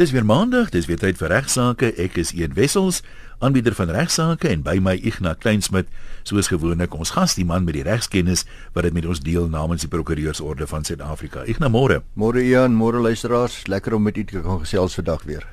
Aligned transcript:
Dis 0.00 0.10
weer 0.10 0.24
maandag, 0.24 0.70
dis 0.72 0.86
weer 0.88 0.96
tyd 0.96 1.18
vir 1.20 1.28
regsaake. 1.28 1.90
Ek 2.00 2.14
is 2.16 2.30
Ian 2.32 2.54
Wessels, 2.56 3.02
aanbieder 3.44 3.74
van 3.76 3.90
regsaake 3.92 4.48
en 4.48 4.62
by 4.64 4.78
my 4.80 4.94
Ignas 4.96 5.36
Kleinsmid, 5.42 5.90
soos 6.24 6.48
gewoonlik 6.48 6.94
ons 6.96 7.12
gas, 7.12 7.34
die 7.36 7.44
man 7.44 7.66
met 7.68 7.76
die 7.76 7.84
regskennis 7.84 8.46
wat 8.72 8.86
dit 8.88 8.96
met 8.96 9.04
ons 9.04 9.20
deel 9.20 9.50
namens 9.52 9.84
die 9.84 9.90
Prokureursorde 9.92 10.64
van 10.70 10.88
Suid-Afrika. 10.88 11.44
Ignas, 11.44 11.68
môre. 11.74 12.00
Môre 12.16 12.40
Ian, 12.40 12.72
môre 12.72 13.04
luisteraars, 13.04 13.66
lekker 13.68 13.98
om 13.98 14.08
met 14.08 14.16
u 14.16 14.24
te 14.24 14.40
kan 14.40 14.62
gesels 14.64 14.96
vandag 14.96 15.28
weer. 15.28 15.44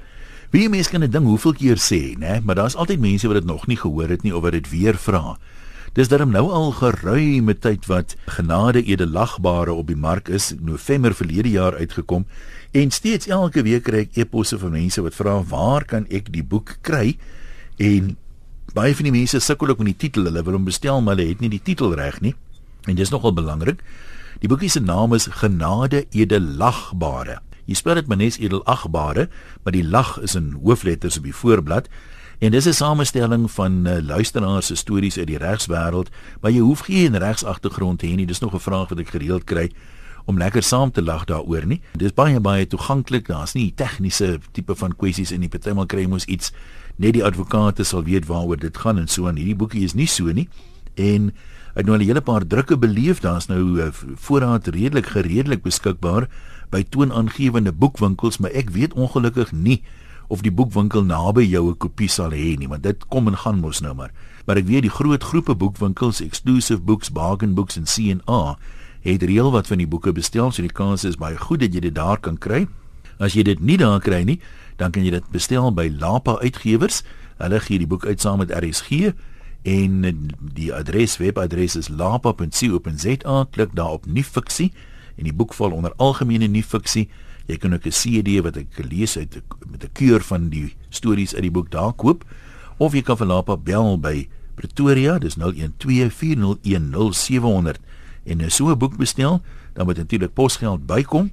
Wie 0.56 0.70
mense 0.72 0.90
kan 0.90 1.04
dit 1.04 1.12
ding 1.12 1.28
hoeveel 1.28 1.58
keer 1.60 1.84
sê, 1.84 2.16
né? 2.16 2.40
Maar 2.40 2.62
daar's 2.64 2.80
altyd 2.80 3.04
mense 3.04 3.28
wat 3.28 3.42
dit 3.42 3.52
nog 3.52 3.68
nie 3.68 3.78
gehoor 3.78 4.08
het 4.08 4.24
nie 4.24 4.32
of 4.32 4.48
wat 4.48 4.56
dit 4.56 4.72
weer 4.72 4.96
vra. 4.96 5.36
Dis 5.98 6.10
daarom 6.12 6.30
nou 6.30 6.46
al 6.54 6.72
geruime 6.78 7.56
tyd 7.58 7.88
wat 7.90 8.14
genade 8.30 8.84
edelagbare 8.86 9.74
op 9.74 9.88
die 9.90 9.98
mark 9.98 10.28
is, 10.30 10.52
November 10.62 11.16
verlede 11.18 11.50
jaar 11.50 11.74
uitgekom 11.74 12.28
en 12.78 12.92
steeds 12.94 13.28
elke 13.28 13.64
week 13.66 13.88
kry 13.88 14.04
ek 14.06 14.20
e-posse 14.22 14.60
van 14.62 14.76
mense 14.78 15.02
wat 15.02 15.18
vra 15.18 15.40
waar 15.50 15.86
kan 15.90 16.06
ek 16.14 16.30
die 16.30 16.46
boek 16.46 16.76
kry? 16.86 17.16
En 17.82 18.14
baie 18.78 18.94
van 18.94 19.10
die 19.10 19.16
mense 19.16 19.42
sukkel 19.42 19.74
ook 19.74 19.82
met 19.82 19.96
die 19.96 20.02
titel, 20.06 20.30
hulle 20.30 20.44
wil 20.46 20.60
hom 20.60 20.70
bestel 20.70 21.02
maar 21.02 21.18
hulle 21.18 21.32
het 21.32 21.42
nie 21.42 21.50
die 21.58 21.64
titel 21.66 21.96
reg 21.98 22.22
nie. 22.22 22.36
En 22.86 22.96
dis 22.96 23.10
nogal 23.10 23.34
belangrik. 23.34 23.82
Die 24.44 24.50
boekie 24.52 24.70
se 24.70 24.84
naam 24.86 25.18
is 25.18 25.26
Genade 25.42 26.06
edelagbare. 26.14 27.40
Jy 27.66 27.82
spel 27.82 27.98
dit 27.98 28.08
menes 28.10 28.38
edelagbare, 28.38 29.28
maar 29.64 29.74
die 29.74 29.86
lag 29.86 30.20
is 30.22 30.38
in 30.38 30.54
hoofletters 30.62 31.18
op 31.18 31.26
die 31.26 31.36
voorblad. 31.36 31.90
En 32.40 32.52
dis 32.52 32.66
'n 32.66 32.74
samestelling 32.74 33.52
van 33.52 33.88
uh, 33.88 34.02
luisteraars 34.02 34.66
se 34.66 34.76
stories 34.76 35.18
uit 35.18 35.28
die 35.28 35.38
regswêreld, 35.38 36.10
maar 36.42 36.52
jy 36.52 36.60
hoef 36.60 36.80
geen 36.80 37.18
regsagtergrond 37.18 38.00
te 38.00 38.08
hê 38.08 38.16
nie. 38.16 38.26
Dis 38.26 38.40
nog 38.40 38.54
'n 38.54 38.60
vraag 38.60 38.90
wat 38.90 39.00
ek 39.00 39.10
gereeld 39.10 39.44
kry 39.44 39.72
om 40.26 40.38
lekker 40.38 40.64
saam 40.64 40.92
te 40.92 41.02
lag 41.02 41.26
daaroor 41.26 41.66
nie. 41.66 41.82
Dis 41.98 42.14
baie 42.14 42.40
baie 42.40 42.68
toeganklik. 42.68 43.28
Daar's 43.28 43.54
nie 43.54 43.74
tegniese 43.76 44.40
tipe 44.52 44.76
van 44.76 44.96
kwessies 44.96 45.32
in 45.32 45.40
die 45.40 45.50
partymal 45.50 45.86
kry 45.86 46.06
mos 46.06 46.26
iets 46.26 46.52
net 46.96 47.14
die 47.14 47.24
advokate 47.24 47.84
sal 47.84 48.04
weet 48.04 48.26
waaroor 48.26 48.58
dit 48.58 48.78
gaan 48.78 48.98
en 48.98 49.08
so 49.08 49.28
aan. 49.28 49.36
Hierdie 49.36 49.56
boekie 49.56 49.84
is 49.84 49.94
nie 49.94 50.08
so 50.08 50.32
nie. 50.32 50.48
En 50.96 51.34
ek 51.76 51.86
nou 51.86 51.98
al 51.98 52.04
'n 52.04 52.08
hele 52.08 52.22
paar 52.22 52.48
drukke 52.48 52.78
beleef. 52.78 53.20
Daar's 53.20 53.48
nou 53.48 53.82
uh, 53.82 53.88
voorraad 54.16 54.68
redelik 54.68 55.06
gereedelik 55.06 55.62
beskikbaar 55.62 56.30
by 56.70 56.86
toonaangewende 56.90 57.72
boekwinkels, 57.72 58.38
maar 58.38 58.52
ek 58.52 58.70
weet 58.70 58.94
ongelukkig 58.94 59.52
nie 59.52 59.84
of 60.30 60.44
die 60.46 60.54
boekwinkel 60.54 61.04
naby 61.04 61.44
jou 61.50 61.70
'n 61.70 61.78
kopie 61.78 62.10
sal 62.10 62.32
hê 62.32 62.58
nie, 62.58 62.68
want 62.68 62.84
dit 62.84 63.08
kom 63.08 63.28
en 63.28 63.38
gaan 63.38 63.60
mos 63.60 63.82
nou 63.82 63.94
maar. 63.94 64.12
Maar 64.46 64.58
ek 64.58 64.66
weet 64.66 64.82
die 64.82 64.94
groot 64.94 65.24
groepe 65.24 65.56
boekwinkels, 65.56 66.22
Exclusive 66.22 66.82
Books, 66.82 67.12
Bargain 67.12 67.54
Books 67.54 67.78
en 67.78 67.86
C&A 67.86 68.58
het 69.02 69.24
reël 69.24 69.52
wat 69.52 69.68
van 69.68 69.78
die 69.78 69.88
boeke 69.88 70.12
bestel, 70.12 70.52
so 70.52 70.62
die 70.62 70.72
kans 70.72 71.04
is 71.04 71.18
baie 71.18 71.38
goed 71.38 71.60
dat 71.60 71.74
jy 71.74 71.80
dit 71.80 71.96
daar 71.96 72.20
kan 72.20 72.38
kry. 72.38 72.68
As 73.20 73.34
jy 73.34 73.44
dit 73.44 73.60
nie 73.60 73.78
daar 73.78 74.00
kry 74.00 74.24
nie, 74.24 74.40
dan 74.78 74.92
kan 74.92 75.04
jy 75.04 75.12
dit 75.12 75.32
bestel 75.32 75.72
by 75.76 75.90
Lapa 76.00 76.38
Uitgewers. 76.44 77.04
Hulle 77.40 77.60
gee 77.60 77.80
die 77.80 77.88
boek 77.88 78.06
uit 78.06 78.22
saam 78.22 78.40
met 78.40 78.52
RSG 78.52 79.14
en 79.68 80.04
die 80.56 80.70
adres 80.74 81.18
webadres 81.20 81.76
is 81.76 81.90
lapa.co.za. 81.90 83.46
Klik 83.52 83.76
daar 83.76 84.00
op 84.00 84.06
nuwe 84.06 84.28
fiksie 84.28 84.72
en 85.18 85.28
die 85.28 85.36
boek 85.36 85.54
val 85.54 85.76
onder 85.76 85.94
algemene 85.98 86.48
nuwe 86.48 86.68
fiksie. 86.68 87.10
Jy 87.50 87.58
kan 87.58 87.74
ook 87.74 87.86
'n 87.86 87.90
CD 87.90 88.42
wat 88.46 88.58
ek 88.58 88.68
gelees 88.78 89.14
het 89.18 89.42
met 89.66 89.84
'n 89.84 89.90
keur 89.94 90.22
van 90.22 90.50
die 90.50 90.76
stories 90.90 91.34
uit 91.34 91.42
die 91.42 91.52
boek 91.52 91.72
daar 91.72 91.94
koop 91.94 92.24
of 92.78 92.94
jy 92.94 93.02
kan 93.02 93.18
vir 93.18 93.28
Lapa 93.28 93.58
bel 93.58 94.00
by 94.00 94.28
Pretoria, 94.56 95.20
dis 95.20 95.36
0124010700 95.36 97.80
en 98.26 98.52
so 98.52 98.70
'n 98.70 98.78
boek 98.78 98.98
bestel, 98.98 99.42
dan 99.74 99.86
moet 99.86 99.98
natuurlik 99.98 100.34
posgeld 100.34 100.86
bykom. 100.86 101.32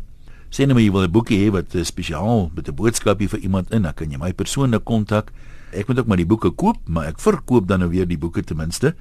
Sê 0.49 0.59
net 0.59 0.73
maar 0.73 0.83
jy 0.83 0.91
wil 0.91 1.03
'n 1.03 1.11
boekie 1.11 1.39
hê 1.39 1.51
wat 1.51 1.77
spesiaal 1.83 2.51
met 2.55 2.69
'n 2.69 2.75
boodskapie 2.75 3.29
vir 3.29 3.39
iemand 3.39 3.73
in, 3.73 3.83
dan 3.83 3.95
kan 3.95 4.11
jy 4.11 4.19
my 4.19 4.33
persoonlik 4.33 4.85
kontak. 4.85 5.33
Ek 5.73 5.89
moet 5.89 5.99
ook 5.99 6.07
maar 6.07 6.17
die 6.17 6.27
boeke 6.27 6.51
koop, 6.51 6.77
maar 6.89 7.07
ek 7.07 7.21
verkoop 7.21 7.69
dan 7.69 7.79
nou 7.79 7.91
weer 7.91 8.07
die 8.07 8.19
boeke 8.19 8.45
ten 8.45 8.57
minste. 8.57 8.95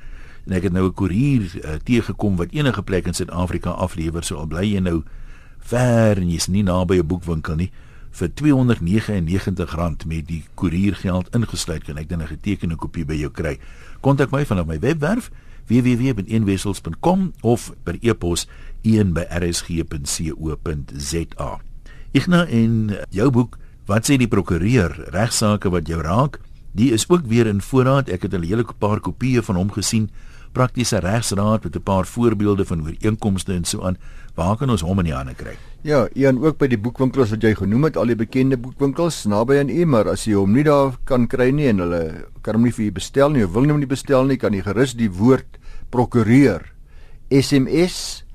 En 0.46 0.54
ek 0.54 0.64
het 0.64 0.74
nou 0.74 0.88
'n 0.88 0.94
koerier 0.94 1.42
uh, 1.42 1.70
teëgekom 1.84 2.36
wat 2.36 2.52
enige 2.52 2.84
plek 2.84 3.06
in 3.06 3.14
Suid-Afrika 3.14 3.70
aflewer, 3.70 4.24
so 4.24 4.36
al 4.36 4.48
bly 4.48 4.74
jy 4.74 4.80
nou 4.80 5.04
ver 5.66 6.18
en 6.22 6.30
jy's 6.30 6.48
nie 6.48 6.64
naby 6.64 7.00
'n 7.00 7.08
boekwinkel 7.08 7.56
nie 7.56 7.72
vir 8.12 8.30
R299 8.30 10.06
met 10.08 10.28
die 10.28 10.44
koeriergeld 10.56 11.36
ingesluit 11.36 11.84
kan 11.84 11.98
ek 11.98 12.10
dan 12.10 12.22
'n 12.22 12.28
getekende 12.28 12.76
kopie 12.76 13.06
by 13.06 13.16
jou 13.16 13.32
kry. 13.32 13.60
Kontak 14.02 14.32
my 14.32 14.46
vanaf 14.46 14.66
my 14.68 14.80
webwerf 14.80 15.32
www.eenwessels.com 15.68 17.34
of 17.42 17.74
per 17.84 17.98
e-pos 18.02 18.48
een@rsg.co.za. 18.84 19.12
Igna 22.12 22.46
in 22.46 22.98
jou 23.10 23.32
boek 23.32 23.58
Wat 23.86 24.08
sê 24.10 24.16
die 24.18 24.30
prokureur 24.30 24.96
regsaake 25.14 25.70
wat 25.70 25.86
jou 25.86 26.00
raak? 26.02 26.40
Die 26.74 26.90
is 26.96 27.06
ook 27.06 27.28
weer 27.30 27.46
in 27.46 27.62
voorraad. 27.62 28.10
Ek 28.10 28.24
het 28.26 28.34
'n 28.34 28.42
hele 28.42 28.66
paar 28.78 29.00
kopieë 29.00 29.44
van 29.44 29.56
hom 29.56 29.72
gesien 29.72 30.10
praktiese 30.56 31.02
regsraad 31.04 31.64
met 31.64 31.76
'n 31.76 31.84
paar 31.84 32.06
voorbeelde 32.06 32.66
van 32.66 32.82
ooreenkomste 32.82 33.54
en 33.54 33.66
so 33.66 33.82
aan. 33.84 33.98
Waar 34.36 34.58
kan 34.58 34.70
ons 34.70 34.82
hom 34.82 35.00
in 35.00 35.06
die 35.06 35.14
hande 35.14 35.34
kry? 35.34 35.58
Ja, 35.82 36.08
een 36.14 36.44
ook 36.44 36.58
by 36.58 36.68
die 36.68 36.78
boekwinkels 36.78 37.30
wat 37.30 37.42
jy 37.42 37.56
genoem 37.56 37.84
het, 37.84 37.98
al 37.98 38.06
die 38.06 38.16
bekende 38.16 38.58
boekwinkels 38.58 39.26
naby 39.26 39.60
aan 39.60 39.70
u, 39.70 39.86
maar 39.86 40.10
as 40.10 40.26
jy 40.26 40.34
hom 40.34 40.54
nie 40.54 40.64
daar 40.64 40.98
kan 41.04 41.28
kry 41.28 41.52
nie 41.52 41.68
en 41.68 41.80
hulle 41.80 42.26
kan 42.42 42.56
hom 42.56 42.64
nie 42.64 42.74
vir 42.74 42.86
u 42.86 42.92
bestel 42.92 43.30
nie, 43.30 43.44
of 43.44 43.52
wil 43.52 43.70
hom 43.70 43.80
nie 43.80 43.88
bestel 43.88 44.26
nie, 44.26 44.38
kan 44.38 44.54
jy 44.54 44.62
gerus 44.62 44.94
die 44.94 45.12
woord 45.12 45.58
prokureur 45.90 46.74
SMS 47.30 48.26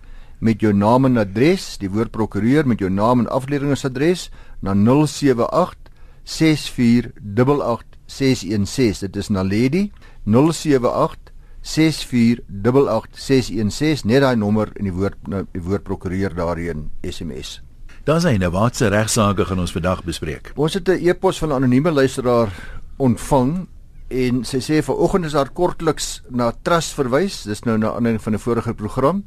met 0.41 0.61
jou 0.61 0.73
naam 0.73 1.05
en 1.05 1.19
adres, 1.19 1.79
die 1.79 1.91
woord 1.91 2.11
prokureur 2.11 2.67
met 2.67 2.81
jou 2.81 2.91
naam 2.91 3.21
en 3.21 3.29
afdelingsadres 3.29 4.31
na 4.61 4.75
078 4.75 5.91
648 6.25 7.99
616. 8.07 9.01
Dit 9.01 9.17
is 9.17 9.29
na 9.29 9.43
Lady 9.43 9.91
078 10.25 11.30
6488616 11.63 14.05
net 14.05 14.21
daai 14.25 14.37
nommer 14.37 14.73
en 14.77 14.85
die 14.85 14.93
woord 14.93 15.17
die 15.53 15.63
woord 15.63 15.83
prokureur 15.83 16.35
daarin 16.35 16.91
SMS. 17.03 17.63
Daar's 18.05 18.25
'n 18.25 18.51
watse 18.51 18.89
regsaake 18.89 19.45
gaan 19.45 19.59
ons 19.59 19.73
vandag 19.73 20.05
bespreek. 20.05 20.53
Ons 20.57 20.75
het 20.75 20.89
'n 20.89 21.09
e-pos 21.09 21.39
van 21.39 21.49
'n 21.49 21.53
anonieme 21.53 21.91
luisteraar 21.91 22.53
ontvang 22.97 23.67
en 24.09 24.45
sy 24.45 24.59
sê 24.59 24.83
vanoggend 24.83 25.25
is 25.25 25.33
daar 25.33 25.51
kortliks 25.51 26.23
na 26.29 26.53
trust 26.63 26.95
verwys. 26.95 27.43
Dis 27.43 27.63
nou 27.63 27.79
na 27.79 27.95
aanleiding 27.95 28.23
van 28.23 28.35
'n 28.35 28.39
vorige 28.39 28.75
program. 28.75 29.25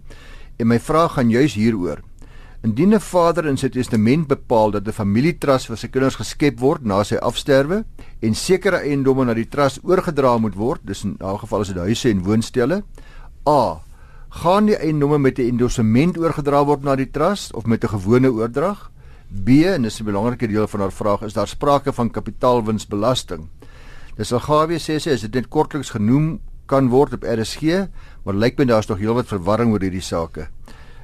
En 0.57 0.67
my 0.67 0.79
vraag 0.79 1.13
gaan 1.13 1.29
juis 1.29 1.53
hieroor. 1.53 1.99
Indien 2.63 2.93
'n 2.93 2.99
vader 2.99 3.45
in 3.45 3.57
sy 3.57 3.67
testament 3.67 4.27
bepaal 4.27 4.71
dat 4.71 4.87
'n 4.87 4.95
familietrust 4.95 5.67
vir 5.67 5.77
sy 5.77 5.87
kinders 5.87 6.15
geskep 6.15 6.59
word 6.59 6.85
na 6.85 7.03
sy 7.03 7.15
afsterwe 7.15 7.83
en 8.21 8.33
sekere 8.33 8.77
eiendomme 8.77 9.25
na 9.25 9.33
die 9.33 9.49
trust 9.49 9.79
oorgedra 9.83 10.37
moet 10.37 10.55
word, 10.55 10.79
dis 10.85 11.03
in 11.03 11.17
'n 11.19 11.39
geval 11.39 11.61
is 11.61 11.67
dit 11.67 11.77
huise 11.77 12.09
en 12.09 12.23
woonstelle, 12.23 12.83
A. 13.45 13.81
Gaan 14.29 14.65
die 14.65 14.77
eiendomme 14.77 15.19
met 15.19 15.39
'n 15.39 15.49
endorsement 15.49 16.17
oorgedra 16.17 16.65
word 16.65 16.83
na 16.83 16.95
die 16.95 17.11
trust 17.11 17.53
of 17.53 17.65
met 17.65 17.83
'n 17.83 17.99
gewone 17.99 18.31
oordrag? 18.31 18.91
B 19.29 19.49
en 19.65 19.81
dis 19.81 19.99
'n 19.99 20.05
belangrike 20.05 20.47
deel 20.47 20.67
van 20.67 20.79
haar 20.79 20.91
vraag, 20.91 21.21
is 21.23 21.33
daar 21.33 21.47
sprake 21.47 21.91
van 21.91 22.11
kapitaalwinsbelasting? 22.11 23.49
Dis 24.15 24.31
al 24.31 24.39
gawe 24.39 24.79
sê 24.79 24.99
sy 24.99 25.09
is 25.09 25.21
dit 25.21 25.33
net 25.33 25.49
kortliks 25.49 25.89
genoem 25.89 26.39
kan 26.65 26.87
word 26.87 27.13
op 27.13 27.23
RSG, 27.23 27.89
maar 28.23 28.33
lyk 28.33 28.57
my 28.57 28.65
daar's 28.65 28.87
nog 28.87 28.99
heelwat 28.99 29.27
verwarring 29.27 29.73
oor 29.73 29.81
hierdie 29.81 30.01
saake. 30.01 30.47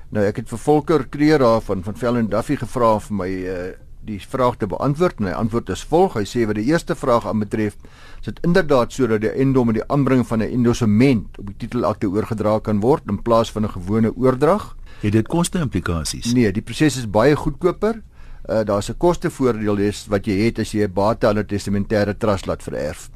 Nou 0.10 0.24
ek 0.26 0.40
het 0.42 0.50
vir 0.50 0.58
Volker 0.58 1.04
Kreer 1.14 1.38
daar 1.44 1.62
van 1.62 1.84
van 1.86 1.98
Vellen 1.98 2.30
Duffy 2.30 2.56
gevra 2.58 2.96
vir 3.06 3.16
my 3.22 3.30
uh 3.30 3.70
die 4.10 4.18
vraag 4.18 4.56
te 4.58 4.66
beantwoord 4.66 5.20
en 5.20 5.28
hy 5.28 5.34
antwoord 5.38 5.70
is 5.70 5.84
volg. 5.86 6.16
Hy 6.18 6.24
sê 6.26 6.46
wat 6.48 6.56
die 6.58 6.70
eerste 6.72 6.96
vraag 6.98 7.28
aanbetref, 7.30 7.76
is 8.22 8.30
dit 8.30 8.40
inderdaad 8.48 8.96
sodat 8.96 9.22
die 9.22 9.30
eiendom 9.30 9.70
met 9.70 9.76
die 9.78 9.86
aanbring 9.92 10.24
van 10.26 10.42
'n 10.42 10.50
endorsement 10.56 11.38
op 11.38 11.46
die 11.46 11.56
titelakte 11.62 12.08
oorgedra 12.08 12.60
kan 12.60 12.80
word 12.80 13.04
in 13.12 13.22
plaas 13.22 13.52
van 13.52 13.66
'n 13.66 13.76
gewone 13.76 14.16
oordrag. 14.16 14.76
Het 15.02 15.12
dit 15.12 15.28
koste 15.28 15.60
implikasies? 15.60 16.34
Nee, 16.34 16.52
die 16.52 16.62
proses 16.62 16.98
is 16.98 17.10
baie 17.10 17.36
goedkoper. 17.36 18.02
Uh 18.50 18.64
daar's 18.64 18.90
'n 18.90 18.98
kostevoordeel 18.98 19.78
is 19.78 20.08
wat 20.08 20.26
jy 20.26 20.46
het 20.46 20.60
as 20.60 20.72
jy 20.72 20.88
'n 20.88 20.94
bate 20.94 21.28
aan 21.28 21.38
'n 21.38 21.46
testamentêre 21.46 22.18
trust 22.18 22.46
laat 22.46 22.64
vererf. 22.64 23.10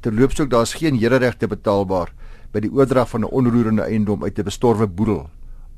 Terloops 0.00 0.40
ook 0.40 0.50
daar's 0.50 0.74
geen 0.74 0.96
hereregte 0.96 1.46
betaalbaar 1.46 2.12
by 2.52 2.60
die 2.60 2.72
oordrag 2.72 3.08
van 3.08 3.20
'n 3.20 3.32
onroerende 3.32 3.82
eiendom 3.82 4.24
uit 4.24 4.38
'n 4.38 4.44
bestorwe 4.44 4.86
boedel 4.86 5.28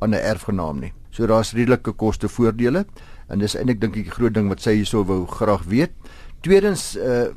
aan 0.00 0.14
'n 0.14 0.24
erfgenaam 0.32 0.80
nie. 0.80 0.92
So 1.10 1.26
daar's 1.26 1.52
redelike 1.52 1.92
koste 1.92 2.28
voordele 2.28 2.84
en 3.28 3.38
dis 3.38 3.54
eintlik 3.54 3.80
dink 3.80 3.96
ek 3.96 4.04
die 4.04 4.16
groot 4.16 4.34
ding 4.34 4.48
wat 4.48 4.60
sy 4.60 4.74
hierso 4.74 5.04
wou 5.04 5.26
graag 5.26 5.64
weet. 5.64 5.92
Tweedens 6.40 6.96
uh 6.96 7.30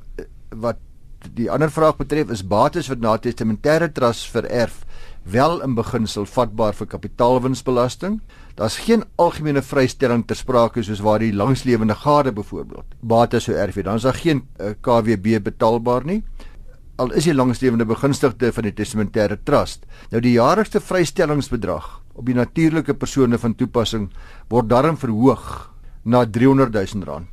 wat 0.53 0.77
die 1.33 1.49
ander 1.51 1.71
vraag 1.71 1.97
betref 1.97 2.29
is 2.29 2.43
bates 2.43 2.89
wat 2.91 2.99
na 2.99 3.17
testamentêre 3.17 3.87
trust 3.91 4.27
vererf 4.29 4.83
wel 5.23 5.61
in 5.63 5.73
beginsel 5.73 6.25
vatbaar 6.25 6.73
vir 6.73 6.87
kapitaalwinsbelasting. 6.87 8.21
Daar's 8.55 8.77
geen 8.77 9.03
algemene 9.15 9.61
vrystelling 9.61 10.27
ter 10.27 10.35
sprake 10.35 10.83
soos 10.83 10.99
waar 10.99 11.19
die 11.19 11.33
langslewende 11.33 11.95
gade 11.95 12.31
byvoorbeeld 12.31 12.85
bates 13.01 13.43
sou 13.43 13.55
erf. 13.55 13.75
Dan 13.75 13.95
is 13.95 14.01
daar 14.01 14.13
geen 14.13 14.43
uh, 14.59 14.69
eh, 14.69 14.75
KWB 14.81 15.39
betaalbaar 15.43 16.05
nie 16.05 16.23
al 17.01 17.13
is 17.17 17.25
die 17.25 17.33
langslewende 17.33 17.87
begunstigde 17.89 18.51
van 18.53 18.67
die 18.67 18.73
testamentêre 18.77 19.39
trust. 19.43 19.87
Nou 20.11 20.21
die 20.21 20.35
jaarlikse 20.35 20.81
vrystellingsbedrag 20.83 21.87
op 22.13 22.25
die 22.25 22.35
natuurlike 22.37 22.93
persone 22.93 23.37
van 23.37 23.55
toepassing 23.55 24.09
word 24.49 24.69
daarom 24.69 24.97
verhoog 24.97 25.69
na 26.03 26.25
R300 26.25 26.73
000. 26.73 27.23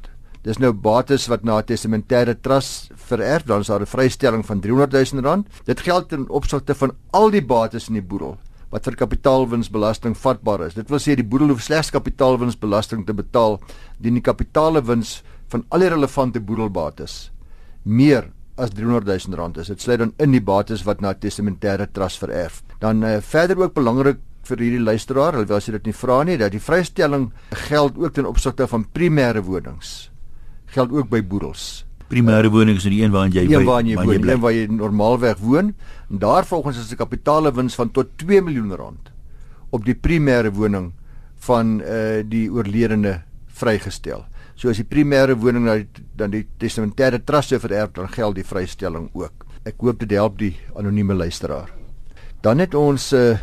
Dis 0.41 0.59
nou 0.59 0.73
bates 0.73 1.27
wat 1.29 1.45
na 1.45 1.59
'n 1.59 1.65
testamentêre 1.65 2.35
trust 2.41 2.93
vererf, 2.97 3.45
dan 3.45 3.61
is 3.61 3.67
daar 3.67 3.81
'n 3.81 3.87
vrystelling 3.87 4.47
van 4.47 4.61
300 4.61 5.13
000 5.13 5.23
rand. 5.23 5.47
Dit 5.65 5.81
geld 5.81 6.09
ten 6.09 6.29
opsigte 6.29 6.75
van 6.75 6.93
al 7.11 7.31
die 7.31 7.45
bates 7.45 7.89
in 7.89 7.95
die 7.95 8.03
boedel 8.03 8.39
wat 8.71 8.85
vir 8.85 8.95
kapitaalwinsbelasting 8.95 10.17
vatbaar 10.17 10.67
is. 10.67 10.75
Dit 10.75 10.89
wil 10.89 10.99
sê 10.99 11.17
die 11.17 11.27
boedel 11.27 11.49
hoef 11.49 11.63
slegs 11.63 11.91
kapitaalwinsbelasting 11.91 13.07
te 13.07 13.15
betaal 13.15 13.61
dien 13.99 14.15
die 14.15 14.23
kapitaalewins 14.23 15.23
van 15.49 15.65
al 15.69 15.81
die 15.81 15.89
relevante 15.89 16.41
boedelbates 16.41 17.31
meer 17.83 18.31
as 18.57 18.71
300 18.71 19.07
000 19.27 19.37
rand 19.37 19.59
is. 19.59 19.67
Dit 19.67 19.81
sluit 19.81 19.99
dan 19.99 20.13
in 20.19 20.31
die 20.31 20.41
bates 20.45 20.85
wat 20.87 21.01
na 21.01 21.15
testamentêre 21.15 21.89
trust 21.93 22.19
vererf. 22.23 22.63
Dan 22.79 23.03
uh, 23.03 23.19
verder 23.21 23.59
ook 23.59 23.75
belangrik 23.75 24.19
vir 24.51 24.59
hierdie 24.67 24.85
luisteraar, 24.85 25.35
alhoewel 25.35 25.57
as 25.57 25.67
jy 25.69 25.73
dit 25.79 25.87
nie 25.87 25.97
vra 25.97 26.23
nie, 26.25 26.37
dat 26.37 26.53
die 26.53 26.61
vrystelling 26.63 27.31
geld 27.69 27.97
ook 27.97 28.15
ten 28.15 28.27
opsigte 28.27 28.67
van 28.67 28.87
primêre 28.93 29.43
wonings 29.43 30.11
geld 30.75 30.93
ook 30.95 31.11
by 31.11 31.21
boedels. 31.27 31.85
Primêre 32.11 32.51
wonings 32.51 32.85
is 32.85 32.91
die 32.91 33.03
een 33.05 33.13
waarin 33.15 33.35
jy 33.35 33.45
by 33.51 33.63
waar 33.67 33.87
jy 33.87 33.97
woon, 33.99 34.27
een 34.27 34.43
waar 34.43 34.55
jy 34.55 34.65
normaalweg 34.75 35.43
woon. 35.43 35.75
En 36.11 36.23
daarvolgens 36.23 36.79
is 36.79 36.91
'n 36.91 36.97
kapitaalewins 36.97 37.75
van 37.75 37.91
tot 37.91 38.07
2 38.17 38.43
miljoen 38.43 38.75
rand 38.75 39.11
op 39.71 39.85
die 39.85 39.95
primêre 39.95 40.51
woning 40.51 40.93
van 41.39 41.81
uh 41.81 42.23
die 42.27 42.51
oorledene 42.51 43.23
vrygestel. 43.47 44.25
So 44.55 44.69
as 44.69 44.77
die 44.77 44.85
primêre 44.85 45.39
woning 45.39 45.65
nou 45.65 45.87
dan 46.17 46.31
die 46.31 46.47
testamentêre 46.59 47.25
trust 47.25 47.55
vererf 47.55 47.93
dan 47.93 48.09
geld 48.09 48.35
die 48.35 48.45
vrystelling 48.45 49.11
ook. 49.13 49.47
Ek 49.65 49.75
hoop 49.79 49.99
dit 50.01 50.11
help 50.11 50.39
die 50.39 50.57
anonieme 50.75 51.15
luisteraar. 51.15 51.71
Dan 52.43 52.59
het 52.59 52.75
ons 52.75 53.13
'n 53.13 53.17
uh, 53.17 53.39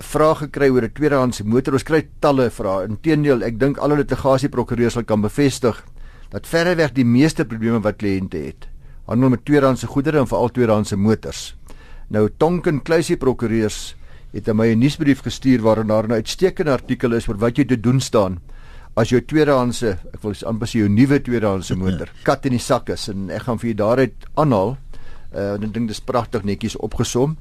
vraag 0.00 0.38
gekry 0.38 0.68
oor 0.70 0.82
'n 0.82 0.92
tweedehandse 0.92 1.44
motor. 1.44 1.72
Ons 1.74 1.82
kry 1.82 2.08
talle 2.20 2.50
vrae. 2.50 2.88
Inteendeel, 2.88 3.42
ek 3.42 3.58
dink 3.58 3.78
al 3.78 3.90
hulle 3.90 4.02
litigasieprokureurs 4.02 4.92
sal 4.92 5.04
kan 5.04 5.20
bevestig 5.20 5.84
dat 6.30 6.46
verreweg 6.46 6.92
die 6.92 7.04
meeste 7.04 7.44
probleme 7.44 7.80
wat 7.80 7.96
kliënte 7.98 8.38
het, 8.38 8.68
handel 9.06 9.30
met 9.30 9.44
tweedehandse 9.44 9.86
goedere 9.86 10.18
en 10.18 10.26
veral 10.26 10.48
tweedehandse 10.48 10.96
motors. 10.96 11.56
Nou 12.08 12.28
Tonken 12.38 12.82
Kluisie 12.82 13.16
prokureurs 13.16 13.96
het 14.32 14.48
aan 14.48 14.56
my 14.56 14.74
'n 14.74 14.78
nuusbrief 14.78 15.22
gestuur 15.22 15.60
waarin 15.60 15.86
daar 15.86 16.06
'n 16.06 16.12
uitstekende 16.12 16.72
artikel 16.72 17.12
is 17.12 17.28
oor 17.28 17.38
wat 17.38 17.56
jy 17.56 17.64
te 17.64 17.80
doen 17.80 18.00
staan 18.00 18.40
as 18.98 19.12
jou 19.12 19.20
tweedehandse, 19.22 19.94
ek 20.14 20.22
wil 20.24 20.34
amper 20.50 20.70
sê 20.70 20.82
jou 20.82 20.90
nuwe 20.90 21.20
tweedehandse 21.22 21.76
motor 21.78 22.10
kat 22.28 22.46
in 22.48 22.56
die 22.56 22.62
sak 22.62 22.90
is 22.90 23.08
en 23.12 23.30
ek 23.30 23.46
gaan 23.46 23.60
vir 23.62 23.72
jou 23.72 23.78
daaruit 23.84 24.30
aanhaal. 24.40 24.76
Uh 25.30 25.54
ek 25.54 25.72
dink 25.74 25.86
dit 25.86 25.94
is 25.94 26.02
pragtig 26.02 26.46
netjies 26.46 26.76
opgesom. 26.82 27.36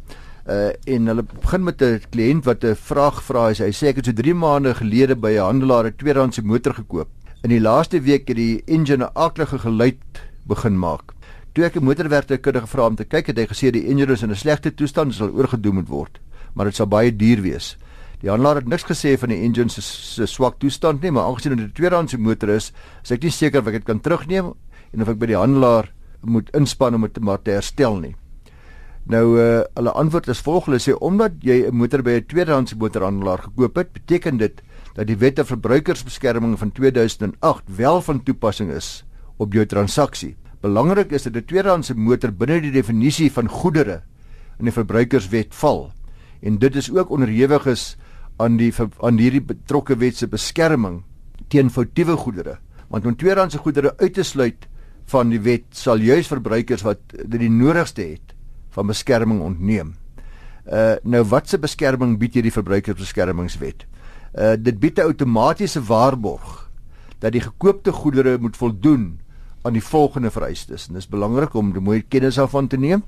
Uh 0.49 0.71
en 0.89 1.05
hulle 1.11 1.23
begin 1.23 1.63
met 1.63 1.81
'n 1.81 2.01
kliënt 2.09 2.45
wat 2.45 2.63
'n 2.63 2.75
vraag 2.75 3.21
vra. 3.23 3.47
Hy 3.53 3.71
sê 3.71 3.87
ek 3.87 3.97
het 3.97 4.05
so 4.05 4.13
3 4.13 4.33
maande 4.33 4.73
gelede 4.73 5.15
by 5.15 5.37
'n 5.37 5.45
handelaar 5.45 5.85
'n 5.85 5.95
tweedehandse 5.95 6.41
motor 6.41 6.73
gekoop. 6.73 7.09
In 7.43 7.49
die 7.49 7.61
laaste 7.61 8.01
week 8.01 8.27
het 8.27 8.37
die 8.37 8.63
engine 8.65 9.05
'n 9.05 9.11
aardige 9.13 9.59
geluid 9.59 10.01
begin 10.47 10.79
maak. 10.79 11.13
Toe 11.53 11.65
ek 11.65 11.75
'n 11.75 11.83
motorwerker 11.83 12.37
kundige 12.37 12.65
gevra 12.65 12.87
om 12.87 12.95
te 12.95 13.05
kyk, 13.05 13.27
het 13.27 13.37
hy 13.37 13.45
gesê 13.45 13.71
die 13.71 13.87
engine 13.87 14.11
is 14.11 14.23
in 14.23 14.31
'n 14.31 14.35
slegte 14.35 14.73
toestand 14.73 15.07
en 15.07 15.13
sal 15.13 15.29
oorgedoen 15.29 15.75
moet 15.75 15.87
word, 15.87 16.19
maar 16.53 16.65
dit 16.65 16.75
sal 16.75 16.87
baie 16.87 17.15
duur 17.15 17.41
wees. 17.41 17.77
Die 18.21 18.29
handelaar 18.29 18.55
het 18.55 18.67
niks 18.67 18.83
gesê 18.83 19.17
van 19.17 19.29
die 19.29 19.41
engine 19.43 19.69
se 19.69 19.81
se 19.81 20.25
swak 20.25 20.59
toestand 20.59 21.01
nie, 21.01 21.11
maar 21.11 21.23
aangesien 21.23 21.55
dit 21.55 21.67
'n 21.67 21.71
tweedehandse 21.73 22.17
motor 22.17 22.49
is, 22.49 22.73
is 23.03 23.11
ek 23.11 23.23
nie 23.23 23.31
seker 23.31 23.59
of 23.59 23.67
ek 23.67 23.73
dit 23.73 23.83
kan 23.85 23.99
terugneem 23.99 24.53
en 24.93 25.01
of 25.01 25.07
ek 25.09 25.19
by 25.19 25.25
die 25.25 25.37
handelaar 25.37 25.91
moet 26.21 26.49
inspann 26.53 26.95
om 26.95 27.01
dit 27.01 27.19
maar 27.19 27.41
te 27.41 27.51
herstel 27.51 27.99
nie. 27.99 28.15
Nou 29.09 29.39
uh, 29.41 29.61
hulle 29.73 29.91
antwoord 29.97 30.27
is 30.29 30.41
volg 30.45 30.67
hulle 30.69 30.77
sê 30.77 30.93
omdat 30.93 31.39
jy 31.41 31.65
'n 31.65 31.73
motor 31.73 32.03
by 32.05 32.21
'n 32.21 32.25
tweedehandse 32.29 32.75
motorhandelaar 32.77 33.41
gekoop 33.41 33.75
het, 33.75 33.93
beteken 33.93 34.37
dit 34.37 34.61
dat 34.93 35.07
die 35.07 35.17
wette 35.17 35.45
verbruikersbeskerming 35.45 36.53
van 36.59 36.71
2008 36.71 37.63
wel 37.75 38.01
van 38.01 38.23
toepassing 38.23 38.69
is 38.69 39.03
op 39.37 39.53
jou 39.53 39.65
transaksie. 39.65 40.37
Belangrik 40.61 41.11
is 41.11 41.23
dat 41.23 41.33
'n 41.35 41.45
tweedehandse 41.45 41.95
motor 41.95 42.31
binne 42.31 42.61
die 42.61 42.71
definisie 42.71 43.31
van 43.31 43.47
goedere 43.47 44.03
in 44.59 44.65
die 44.65 44.73
verbruikerswet 44.73 45.55
val 45.55 45.91
en 46.41 46.59
dit 46.59 46.75
is 46.75 46.91
ook 46.91 47.09
onderhewig 47.09 47.65
is 47.65 47.97
aan 48.37 48.57
die 48.57 48.73
aan 49.01 49.17
hierdie 49.17 49.41
betrokke 49.41 49.97
wet 49.97 50.17
se 50.17 50.27
beskerming 50.27 51.03
teen 51.47 51.69
foutiewe 51.69 52.15
goedere. 52.15 52.59
Want 52.89 53.05
om 53.05 53.15
tweedehandse 53.15 53.57
goedere 53.57 53.97
uit 53.97 54.13
te 54.13 54.23
sluit 54.23 54.67
van 55.05 55.29
die 55.29 55.41
wet 55.41 55.65
sal 55.71 55.97
juis 55.97 56.27
verbruikers 56.27 56.81
wat 56.81 56.99
dit 57.09 57.39
die 57.39 57.49
nodigste 57.49 58.01
het 58.01 58.28
van 58.69 58.87
beskerming 58.87 59.41
ontneem. 59.41 59.95
Uh 60.65 60.95
nou 61.03 61.23
watse 61.23 61.57
beskerming 61.57 62.17
bied 62.19 62.33
hierdie 62.33 62.53
verbruikersbeskermingswet? 62.53 63.85
Uh 64.33 64.55
dit 64.59 64.79
bied 64.79 64.99
'n 64.99 65.09
outomatiese 65.11 65.83
waarborg 65.83 66.69
dat 67.19 67.31
die 67.31 67.41
gekoopte 67.41 67.91
goedere 67.91 68.37
moet 68.37 68.57
voldoen 68.57 69.19
aan 69.61 69.73
die 69.73 69.83
volgende 69.83 70.31
vereistes. 70.31 70.87
En 70.87 70.93
dis 70.93 71.07
belangrik 71.07 71.53
om 71.53 71.73
die 71.73 71.81
mooi 71.81 72.03
kennis 72.07 72.35
daarvan 72.35 72.67
te 72.67 72.77
neem. 72.77 73.03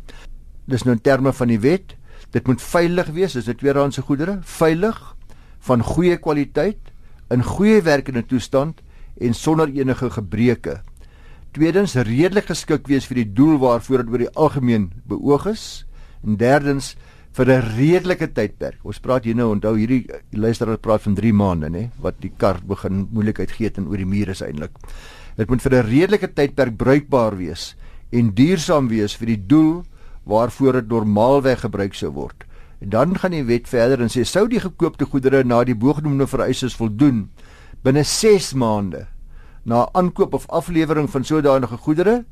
Dis 0.66 0.84
nou 0.84 0.96
in 0.96 1.02
terme 1.02 1.34
van 1.34 1.48
die 1.48 1.60
wet, 1.60 1.96
dit 2.32 2.48
moet 2.48 2.62
veilig 2.62 3.08
wees, 3.16 3.34
dis 3.34 3.48
'n 3.48 3.56
tweedehandse 3.56 4.02
goedere, 4.02 4.40
veilig, 4.42 5.16
van 5.60 5.84
goeie 5.84 6.18
kwaliteit, 6.18 6.92
in 7.30 7.44
goeie 7.44 7.82
werkende 7.82 8.26
toestand 8.26 8.82
en 9.18 9.34
sonder 9.34 9.70
enige 9.70 10.10
gebreke. 10.10 10.82
Tweedens 11.52 11.98
redelik 12.00 12.46
geskik 12.48 12.86
wees 12.88 13.04
vir 13.10 13.18
die 13.26 13.32
doel 13.36 13.58
waarvoor 13.60 14.06
dit 14.06 14.12
oor 14.14 14.22
die 14.24 14.36
algemeen 14.40 14.86
beoog 15.12 15.50
is. 15.52 15.64
En 16.24 16.38
derdens 16.40 16.94
vir 17.36 17.52
'n 17.52 17.76
redelike 17.76 18.28
tydperk. 18.32 18.80
Ons 18.84 19.00
praat 19.00 19.26
hier 19.26 19.36
nou 19.36 19.52
onthou 19.52 19.76
hierdie 19.76 20.08
luisteraar 20.32 20.78
praat 20.78 21.02
van 21.02 21.16
3 21.16 21.34
maande 21.34 21.70
nê 21.70 21.90
wat 22.00 22.22
die 22.22 22.32
kar 22.38 22.60
begin 22.64 23.08
moeilikheid 23.12 23.52
gee 23.52 23.72
en 23.76 23.88
oor 23.88 23.98
die 23.98 24.06
muur 24.06 24.30
is 24.30 24.42
eintlik. 24.42 24.72
Dit 25.36 25.50
moet 25.50 25.62
vir 25.62 25.74
'n 25.76 25.88
redelike 25.88 26.34
tydperk 26.34 26.78
bruikbaar 26.78 27.38
wees 27.38 27.76
en 28.12 28.34
duursaam 28.34 28.88
wees 28.88 29.16
vir 29.16 29.28
die 29.28 29.48
doel 29.48 29.84
waarvoor 30.24 30.74
dit 30.74 30.88
normaalweg 30.88 31.60
gebruik 31.60 31.94
sou 31.94 32.12
word. 32.12 32.46
En 32.82 32.90
dan 32.90 33.16
gaan 33.16 33.32
die 33.32 33.44
wet 33.44 33.68
verder 33.68 34.02
en 34.02 34.10
sê 34.10 34.24
sou 34.24 34.48
die 34.48 34.60
gekoopte 34.60 35.06
goedere 35.06 35.44
na 35.44 35.64
die 35.64 35.76
bogenoemde 35.76 36.28
vereistes 36.28 36.76
voldoen 36.76 37.30
binne 37.84 38.04
6 38.04 38.54
maande 38.54 39.08
na 39.64 39.88
aankoop 39.94 40.34
of 40.34 40.48
aflewering 40.50 41.10
van 41.10 41.24
sodanige 41.24 41.78
goedere, 41.78 42.24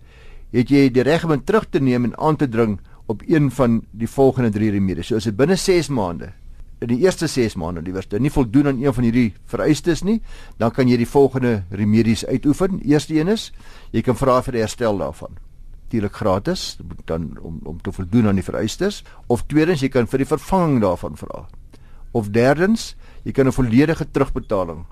het 0.51 0.69
jy 0.69 0.89
die 0.89 1.03
reg 1.03 1.23
om 1.23 1.43
terug 1.43 1.69
te 1.69 1.79
neem 1.79 2.03
en 2.03 2.17
aan 2.17 2.35
te 2.35 2.49
dring 2.49 2.79
op 3.05 3.21
een 3.27 3.51
van 3.51 3.81
die 3.91 4.07
volgende 4.07 4.49
3 4.49 4.71
remedies. 4.71 5.07
So 5.07 5.15
as 5.15 5.23
dit 5.23 5.37
binne 5.37 5.55
6 5.55 5.89
maande 5.89 6.33
in 6.79 6.93
die 6.93 7.01
eerste 7.03 7.27
6 7.27 7.57
maande 7.59 7.83
die 7.83 7.93
werste 7.93 8.19
nie 8.19 8.31
voldoen 8.31 8.67
aan 8.71 8.79
een 8.79 8.93
van 8.95 9.03
hierdie 9.03 9.33
vereistes 9.51 10.03
nie, 10.07 10.19
dan 10.59 10.71
kan 10.71 10.87
jy 10.87 10.97
die 11.01 11.09
volgende 11.09 11.63
remedies 11.75 12.25
uitoefen. 12.25 12.79
Eerste 12.87 13.17
een 13.17 13.27
is 13.27 13.49
jy 13.91 14.03
kan 14.05 14.15
vra 14.15 14.39
vir 14.45 14.61
herstel 14.61 14.97
daarvan. 15.01 15.35
Natuurlik 15.89 16.15
gratis, 16.21 16.77
dan 17.09 17.33
om 17.41 17.59
om 17.65 17.81
te 17.81 17.91
voldoen 17.91 18.29
aan 18.29 18.39
die 18.39 18.45
vereistes 18.45 19.03
of 19.27 19.43
tweedens 19.51 19.83
jy 19.83 19.89
kan 19.89 20.07
vir 20.07 20.23
die 20.23 20.29
vervanging 20.29 20.79
daarvan 20.81 21.17
vra. 21.17 21.47
Of 22.11 22.31
derdens, 22.33 22.95
jy 23.23 23.31
kan 23.31 23.47
'n 23.47 23.51
volledige 23.51 24.05
terugbetaling 24.11 24.85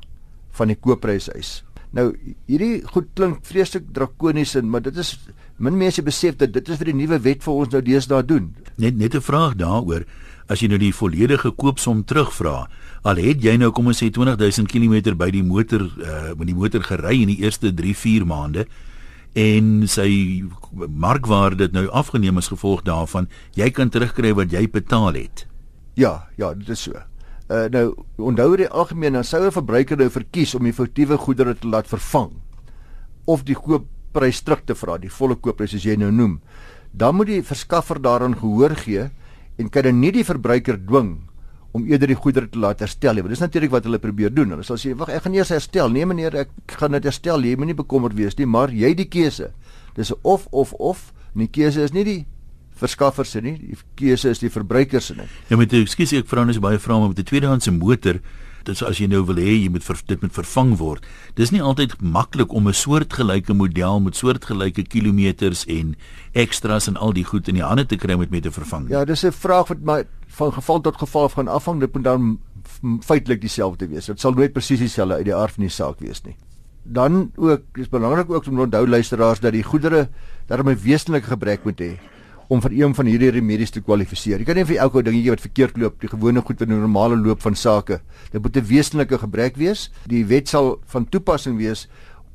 van 0.51 0.67
die 0.67 0.75
koopprys 0.75 1.29
eis. 1.29 1.63
Nou 1.95 2.11
hierdie 2.49 2.81
goed 2.85 3.07
klink 3.15 3.45
vreeslik 3.47 3.91
drakonies 3.95 4.55
en 4.59 4.69
maar 4.69 4.83
dit 4.83 4.97
is 4.97 5.15
min 5.57 5.77
mense 5.77 6.03
besef 6.03 6.35
dat 6.37 6.51
dit 6.53 6.69
is 6.69 6.79
vir 6.79 6.91
die 6.91 6.99
nuwe 6.99 7.19
wet 7.23 7.43
vir 7.45 7.53
ons 7.53 7.71
nou 7.73 7.81
deesdae 7.81 8.25
doen. 8.25 8.55
Net 8.77 8.97
net 8.97 9.15
'n 9.15 9.21
vraag 9.21 9.55
daaroor 9.55 10.05
as 10.47 10.59
jy 10.59 10.67
nou 10.67 10.79
die 10.79 10.93
volledige 10.93 11.51
koopsom 11.51 12.03
terugvra. 12.03 12.67
Al 13.03 13.15
het 13.15 13.43
jy 13.43 13.57
nou 13.57 13.71
kom 13.71 13.87
ons 13.87 14.03
sê 14.03 14.09
20000 14.11 14.67
km 14.67 15.15
by 15.15 15.29
die 15.31 15.43
motor 15.43 15.81
uh 15.81 16.35
met 16.35 16.47
die 16.47 16.55
motor 16.55 16.83
gery 16.83 17.21
in 17.21 17.27
die 17.27 17.41
eerste 17.43 17.71
3-4 17.71 18.25
maande 18.25 18.67
en 19.37 19.87
sy 19.87 20.43
markwaarde 20.73 21.67
dit 21.67 21.75
nou 21.75 21.85
afgeneem 21.93 22.37
as 22.37 22.49
gevolg 22.49 22.81
daarvan, 22.87 23.27
jy 23.53 23.69
kan 23.69 23.89
terugkry 23.93 24.33
wat 24.33 24.51
jy 24.51 24.65
betaal 24.71 25.13
het. 25.13 25.45
Ja, 25.93 26.27
ja, 26.37 26.53
dit 26.53 26.69
is 26.69 26.81
so. 26.87 27.06
Uh, 27.47 27.69
nou 27.71 27.93
onthou 28.19 28.57
die 28.59 28.67
algemeen 28.67 29.13
dan 29.13 29.23
sou 29.23 29.45
'n 29.45 29.51
verbruiker 29.51 29.97
nou 29.97 30.09
verkies 30.09 30.55
om 30.55 30.63
die 30.63 30.73
foutiewe 30.73 31.17
goedere 31.17 31.55
te 31.55 31.67
laat 31.67 31.87
vervang 31.87 32.31
of 33.25 33.43
die 33.43 33.55
koopprys 33.55 34.41
terug 34.41 34.65
te 34.65 34.75
vra, 34.75 34.97
die 34.97 35.09
volle 35.09 35.35
koopprys 35.35 35.73
as 35.73 35.83
jy 35.83 35.95
nou 35.95 36.11
noem. 36.11 36.41
Dan 36.91 37.15
moet 37.15 37.27
die 37.27 37.43
verskaffer 37.43 38.01
daaraan 38.01 38.35
gehoor 38.35 38.75
gee 38.75 39.09
en 39.57 39.69
kan 39.69 39.83
dan 39.83 39.99
nie 39.99 40.11
die 40.11 40.25
verbruiker 40.25 40.77
dwing 40.77 41.27
om 41.71 41.85
eerder 41.85 42.07
die 42.07 42.19
goedere 42.19 42.49
te 42.49 42.59
laat 42.59 42.79
herstel 42.79 43.13
nie. 43.13 43.21
Want 43.21 43.35
dis 43.35 43.43
natuurlik 43.43 43.71
wat 43.71 43.83
hulle 43.83 43.99
probeer 43.99 44.33
doen. 44.33 44.49
Hulle 44.49 44.63
sal 44.63 44.77
sê, 44.77 44.95
"Wag, 44.95 45.09
ek 45.09 45.23
gaan 45.23 45.33
eers 45.33 45.49
herstel." 45.49 45.89
Nee 45.89 46.05
meneer, 46.05 46.35
ek 46.35 46.49
gaan 46.67 46.91
dit 46.91 47.03
herstel. 47.03 47.41
Jy 47.41 47.55
moenie 47.55 47.75
bekommerd 47.75 48.15
wees 48.15 48.37
nie, 48.37 48.45
maar 48.45 48.69
jy 48.69 48.93
die 48.93 49.05
keuse. 49.05 49.51
Dis 49.95 50.11
'n 50.11 50.19
of 50.23 50.47
of 50.51 50.73
of. 50.73 51.13
En 51.33 51.39
die 51.39 51.47
keuse 51.47 51.81
is 51.81 51.93
nie 51.93 52.03
die 52.03 52.25
verskaffers 52.79 53.31
se 53.31 53.41
nie, 53.41 53.55
die 53.59 53.77
keuse 53.99 54.29
is 54.29 54.39
die 54.39 54.51
verbruikers 54.53 55.11
se 55.11 55.15
nie. 55.15 55.27
Ja, 55.49 55.57
met 55.57 55.73
ekskuus 55.73 56.13
ek 56.13 56.27
vra 56.27 56.45
net 56.45 56.59
baie 56.63 56.79
vrae 56.79 57.07
met 57.07 57.19
'n 57.19 57.23
tweedehandse 57.23 57.71
motor, 57.71 58.19
dit 58.65 58.81
as 58.83 58.99
jy 58.99 59.07
nou 59.07 59.23
wil 59.25 59.35
hê 59.35 59.63
jy 59.63 59.69
moet 59.69 59.83
ver, 59.83 59.95
dit 60.07 60.21
moet 60.21 60.33
vervang 60.33 60.77
word. 60.77 61.05
Dis 61.35 61.51
nie 61.51 61.61
altyd 61.61 62.01
maklik 62.01 62.53
om 62.53 62.67
'n 62.67 62.73
soortgelyke 62.73 63.53
model 63.53 63.99
met 63.99 64.15
soortgelyke 64.15 64.83
kilometers 64.83 65.65
en 65.65 65.95
ekstras 66.33 66.87
en 66.87 66.97
al 66.97 67.13
die 67.13 67.23
goed 67.23 67.47
in 67.47 67.55
die 67.55 67.63
hande 67.63 67.85
te 67.85 67.95
kry 67.95 68.15
met 68.15 68.29
met 68.29 68.43
te 68.43 68.51
vervang. 68.51 68.89
Ja, 68.89 69.05
dis 69.05 69.23
'n 69.23 69.31
vraag 69.31 69.67
wat 69.67 69.81
my 69.81 70.03
van 70.27 70.53
geval 70.53 70.81
tot 70.81 70.97
geval 70.97 71.29
gaan 71.29 71.47
afhang, 71.47 71.79
dit 71.79 71.93
moet 71.93 72.03
dan 72.03 72.39
feitelik 73.01 73.41
dieselfde 73.41 73.87
wees. 73.87 74.05
Dit 74.05 74.19
sal 74.19 74.33
nooit 74.33 74.53
presies 74.53 74.79
dieselfde 74.79 75.15
uit 75.15 75.25
die 75.25 75.35
aard 75.35 75.53
van 75.53 75.63
die 75.63 75.71
saak 75.71 75.99
wees 75.99 76.21
nie. 76.23 76.35
dan 76.87 77.31
ook 77.35 77.61
dis 77.71 77.89
belangrik 77.89 78.29
ook 78.31 78.45
om 78.47 78.59
onthou 78.59 78.87
luisteraars 78.87 79.39
dat 79.39 79.51
die 79.51 79.63
goedere 79.63 80.09
daarmee 80.47 80.75
'n 80.75 80.83
wesenlike 80.83 81.27
gebrek 81.27 81.63
moet 81.63 81.79
hê 81.81 81.99
om 82.47 82.61
vir 82.61 82.71
een 82.71 82.93
van 82.95 83.05
hierdie 83.05 83.31
remedies 83.31 83.71
te 83.71 83.81
kwalifiseer. 83.81 84.39
Jy 84.39 84.45
kan 84.45 84.55
nie 84.55 84.65
vir 84.65 84.77
elke 84.77 85.03
dingetjie 85.03 85.33
wat 85.33 85.41
verkeerd 85.41 85.77
loop, 85.77 85.99
die 86.01 86.07
gewone 86.07 86.41
goed 86.41 86.59
wat 86.59 86.69
'n 86.69 86.79
normale 86.79 87.17
loop 87.17 87.41
van 87.41 87.55
sake. 87.55 87.99
Dit 88.31 88.41
moet 88.41 88.57
'n 88.57 88.65
wesenlike 88.65 89.17
gebrek 89.17 89.57
wees. 89.57 89.89
Die 90.07 90.25
wet 90.25 90.47
sal 90.47 90.79
van 90.85 91.09
toepassing 91.09 91.57
wees 91.57 91.87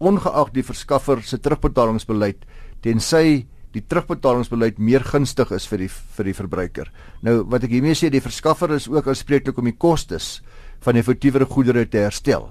ongeag 0.02 0.52
die 0.52 0.64
verskaffer 0.66 1.23
se 1.23 1.38
terugbetalingsbeleid 1.38 2.45
tensy 2.83 3.47
die 3.73 3.83
terugbetalingsbeleid 3.88 4.78
meer 4.78 5.04
gunstig 5.07 5.52
is 5.57 5.66
vir 5.71 5.87
die 5.87 5.88
vir 5.88 6.28
die 6.28 6.37
verbruiker. 6.37 6.90
Nou 7.25 7.42
wat 7.49 7.64
ek 7.64 7.71
hiermee 7.71 7.97
sê, 7.97 8.11
die 8.12 8.21
verskaffer 8.21 8.75
is 8.76 8.88
ook 8.88 9.09
aanspreeklik 9.09 9.59
om 9.59 9.71
die 9.71 9.78
kostes 9.78 10.42
van 10.85 10.99
effektiewe 11.00 11.47
goedere 11.49 11.87
te 11.88 12.02
herstel. 12.04 12.50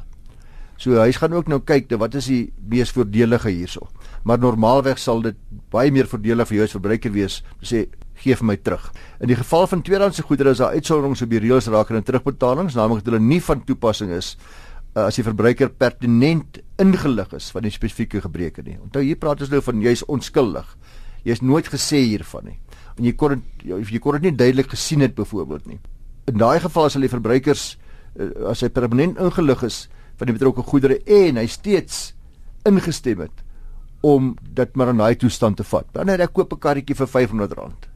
So 0.81 0.97
hy 0.97 1.11
gaan 1.13 1.35
ook 1.37 1.49
nou 1.51 1.59
kyk 1.61 1.91
wat 2.01 2.15
is 2.17 2.25
die 2.31 2.53
mees 2.57 2.89
voordelige 2.95 3.51
hierso. 3.53 3.91
Maar 4.23 4.39
normaalweg 4.39 4.99
sal 5.01 5.21
dit 5.25 5.37
baie 5.73 5.91
meer 5.91 6.09
voordelig 6.09 6.49
vir 6.49 6.57
jou 6.57 6.65
as 6.67 6.75
verbruiker 6.77 7.13
wees 7.15 7.41
sê 7.65 7.87
gee 8.21 8.37
vir 8.37 8.45
my 8.45 8.57
terug. 8.61 8.89
In 9.21 9.31
die 9.31 9.37
geval 9.37 9.67
van 9.67 9.81
tweedehandse 9.81 10.25
goedere 10.27 10.53
is 10.53 10.61
daar 10.61 10.75
uitsonderings 10.77 11.23
op 11.25 11.31
die 11.31 11.41
reëls 11.41 11.69
rakende 11.73 12.03
terugbetalings, 12.05 12.77
naamlik 12.77 13.01
dat 13.01 13.13
hulle 13.13 13.23
nie 13.23 13.41
van 13.41 13.63
toepassing 13.65 14.11
is 14.13 14.35
uh, 14.95 15.07
as 15.07 15.17
die 15.17 15.25
verbruiker 15.25 15.71
pertinent 15.73 16.61
ingelig 16.81 17.33
is 17.37 17.49
van 17.53 17.65
die 17.65 17.73
spesifieke 17.73 18.21
gebreke 18.21 18.65
nie. 18.65 18.77
Onthou 18.81 19.03
hier 19.05 19.19
praat 19.19 19.41
ons 19.41 19.53
nou 19.53 19.61
van 19.65 19.81
jy's 19.81 20.05
onskuldig. 20.11 20.67
Jy's 21.25 21.41
nooit 21.45 21.69
gesê 21.69 22.03
hiervan 22.03 22.51
nie. 22.51 22.57
En 22.97 23.07
jy 23.07 23.15
kon 23.17 23.37
dit 23.37 23.65
jy 23.91 24.01
kon 24.03 24.17
dit 24.19 24.29
nie 24.29 24.37
duidelik 24.37 24.73
gesien 24.75 25.01
het 25.05 25.15
byvoorbeeld 25.17 25.69
nie. 25.69 25.79
In 26.29 26.37
daai 26.41 26.59
geval 26.61 26.91
sal 26.93 27.05
die 27.05 27.11
verbruikers 27.11 27.71
uh, 28.19 28.51
as 28.51 28.61
hy 28.61 28.69
permanent 28.73 29.17
ingelig 29.21 29.65
is 29.65 29.85
van 30.19 30.29
die 30.29 30.37
betrokke 30.37 30.65
goedere 30.67 30.99
en 31.09 31.39
hy 31.41 31.47
steeds 31.49 32.11
ingestem 32.69 33.23
het 33.25 33.47
om 34.01 34.35
dit 34.41 34.75
maar 34.75 34.89
in 34.89 34.97
daai 34.97 35.15
toestand 35.15 35.57
te 35.57 35.63
vat. 35.63 35.85
Dan 35.93 36.07
het 36.07 36.19
ek 36.19 36.33
koop 36.33 36.53
'n 36.53 36.59
karretjie 36.59 36.95
vir 36.95 37.07
R500 37.07 37.89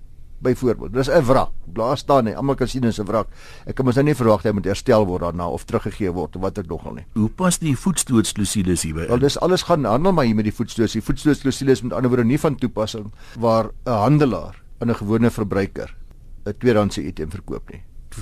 byvoorbeeld. 0.45 0.93
Dis 0.93 1.09
'n 1.09 1.23
wrak. 1.23 1.51
Blaas 1.73 1.99
staan 1.99 2.23
nie. 2.23 2.35
Almal 2.35 2.55
kan 2.55 2.67
sien 2.67 2.81
dit 2.81 2.91
is 2.91 2.99
'n 2.99 3.05
wrak. 3.05 3.27
Ek 3.65 3.75
kan 3.75 3.85
mos 3.85 3.95
nou 3.95 4.05
nie 4.05 4.15
verwag 4.15 4.43
hy 4.43 4.51
moet 4.51 4.65
herstel 4.65 5.05
word 5.05 5.21
daarna 5.21 5.49
of 5.49 5.63
teruggegee 5.65 6.11
word 6.11 6.35
of 6.35 6.41
wat 6.41 6.57
ek 6.57 6.67
nogal 6.67 6.93
nie. 6.93 7.05
Hoe 7.13 7.29
pas 7.29 7.57
die 7.57 7.75
voetstootsklausule 7.75 8.75
hierby? 8.75 9.07
Wel 9.07 9.19
dis 9.19 9.39
alles 9.39 9.63
gaan 9.63 9.85
handel 9.85 10.11
maar 10.11 10.25
hier 10.25 10.35
met 10.35 10.45
die 10.45 10.53
voetstoots. 10.53 10.93
Die 10.93 11.01
voetstootsklausule 11.01 11.71
is 11.71 11.81
met 11.81 11.93
ander 11.93 12.09
woorde 12.09 12.25
nie 12.25 12.39
van 12.39 12.55
toepassing 12.55 13.11
waar 13.39 13.71
'n 13.85 13.91
handelaar 13.91 14.61
aan 14.79 14.89
'n 14.89 14.95
gewone 14.95 15.29
verbruiker 15.29 15.95
'n 16.45 16.53
tweedehandse 16.57 17.03
item 17.03 17.29
verkoop 17.29 17.71
nie. 17.71 17.81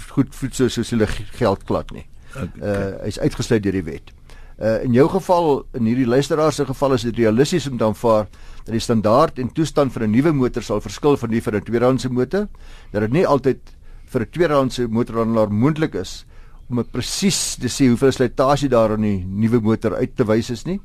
Goed 0.10 0.36
voetstootsklausule 0.36 1.08
geld 1.08 1.64
glad 1.66 1.92
nie. 1.92 2.06
Okay. 2.36 2.48
Uh 2.62 3.04
hy's 3.04 3.20
uitgesluit 3.20 3.64
deur 3.64 3.72
die 3.72 3.84
wet. 3.84 4.14
Uh 4.60 4.84
in 4.84 4.94
jou 4.94 5.08
geval, 5.10 5.66
in 5.74 5.86
hierdie 5.86 6.08
luisteraar 6.08 6.54
se 6.54 6.66
geval 6.66 6.94
is 6.94 7.02
dit 7.02 7.18
realisties 7.18 7.68
om 7.70 7.78
te 7.78 7.86
aanvaar 7.86 8.28
dat 8.64 8.74
die 8.74 8.80
standaard 8.80 9.40
en 9.40 9.50
toestand 9.54 9.94
vir 9.94 10.04
'n 10.04 10.12
nuwe 10.12 10.32
motor 10.32 10.64
sal 10.64 10.82
verskil 10.82 11.18
van 11.18 11.30
die 11.30 11.42
vir 11.42 11.56
'n 11.56 11.64
tweedehandse 11.64 12.10
motor. 12.10 12.48
Dat 12.92 13.02
dit 13.02 13.12
nie 13.12 13.28
altyd 13.28 13.60
vir 14.06 14.22
'n 14.22 14.30
tweedehandse 14.30 14.88
motorhandelaar 14.88 15.52
moontlik 15.52 15.96
is 15.96 16.26
om 16.70 16.84
presies 16.92 17.56
te 17.56 17.68
sê 17.68 17.88
hoeveel 17.90 18.12
slytasie 18.12 18.70
daar 18.70 18.92
aan 18.92 19.02
die 19.02 19.26
nuwe 19.26 19.60
motor 19.60 19.96
uit 19.96 20.16
te 20.16 20.24
wys 20.24 20.50
is 20.50 20.66
nie. 20.66 20.80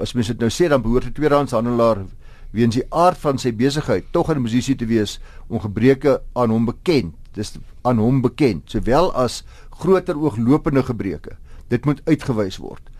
As 0.00 0.14
mens 0.14 0.26
dit 0.26 0.38
nou 0.38 0.50
sê 0.50 0.68
dan 0.68 0.82
behoort 0.82 1.06
'n 1.06 1.12
tweedehandse 1.12 1.54
handelaar 1.54 2.06
weens 2.52 2.76
die 2.76 2.86
aard 2.90 3.18
van 3.18 3.38
sy 3.38 3.52
besigheid 3.56 4.04
tog 4.12 4.30
in 4.30 4.38
'n 4.38 4.44
posisie 4.44 4.76
te 4.76 4.86
wees 4.86 5.20
om 5.48 5.60
gebreke 5.60 6.20
aan 6.34 6.50
hom 6.50 6.64
bekend 6.64 7.14
dis 7.34 7.56
aan 7.82 7.98
hom 7.98 8.20
bekend 8.20 8.70
sowel 8.70 9.12
as 9.16 9.42
groter 9.70 10.16
ooglopende 10.16 10.82
gebreke 10.82 11.36
dit 11.68 11.84
moet 11.84 12.02
uitgewys 12.04 12.58
word 12.60 12.90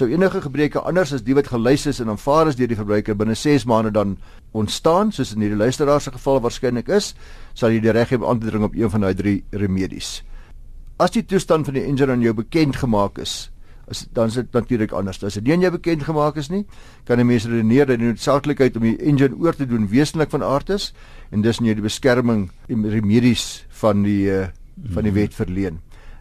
sou 0.00 0.08
enige 0.08 0.40
gebreke 0.44 0.80
anders 0.88 1.12
as 1.16 1.24
die 1.26 1.36
wat 1.36 1.50
gelys 1.52 1.86
is 1.90 2.00
en 2.00 2.12
aanvaar 2.12 2.48
is 2.48 2.58
deur 2.58 2.70
die 2.70 2.78
verbruiker 2.78 3.18
binne 3.20 3.36
6 3.36 3.68
maande 3.68 3.92
dan 3.94 4.16
ontstaan 4.56 5.12
soos 5.12 5.34
in 5.36 5.44
hierdie 5.44 5.60
luisteraar 5.60 6.00
se 6.00 6.12
geval 6.16 6.40
waarskynlik 6.40 6.88
is 6.88 7.14
sal 7.54 7.74
jy 7.74 7.84
die 7.84 7.94
reg 7.94 8.12
hê 8.12 8.18
om 8.20 8.26
aan 8.26 8.40
te 8.40 8.50
dring 8.50 8.64
op 8.64 8.76
een 8.76 8.90
van 8.90 9.06
daai 9.06 9.14
drie 9.14 9.38
remedies 9.52 10.20
as 11.00 11.12
die 11.16 11.24
toestand 11.24 11.68
van 11.68 11.76
die 11.76 11.86
engine 11.86 12.16
aan 12.16 12.24
jou 12.24 12.34
bekend 12.36 12.80
gemaak 12.80 13.20
is 13.20 13.50
as 13.90 14.06
dan 14.14 14.30
is 14.30 14.38
dit 14.38 14.52
natuurlik 14.54 14.92
anders. 14.94 15.18
As 15.26 15.34
dit 15.34 15.44
nie 15.44 15.56
aan 15.56 15.64
jou 15.66 15.72
bekend 15.74 16.04
gemaak 16.06 16.36
is 16.38 16.48
nie, 16.48 16.64
kan 17.04 17.18
'n 17.18 17.26
mens 17.26 17.44
redeneer 17.44 17.86
dat 17.86 17.98
die 17.98 18.06
noodsaaklikheid 18.06 18.76
om 18.76 18.82
die 18.82 18.96
engine 19.02 19.34
oor 19.34 19.54
te 19.54 19.66
doen 19.66 19.88
wesentlik 19.88 20.30
van 20.30 20.42
aard 20.42 20.70
is 20.70 20.94
en 21.30 21.42
dis 21.42 21.60
nie 21.60 21.74
die 21.74 21.82
beskerming 21.82 22.50
en 22.68 22.90
remedies 22.90 23.66
van 23.68 24.02
die 24.02 24.30
uh, 24.30 24.46
van 24.94 25.04
die 25.04 25.12
wet 25.12 25.34
verleen. 25.34 25.80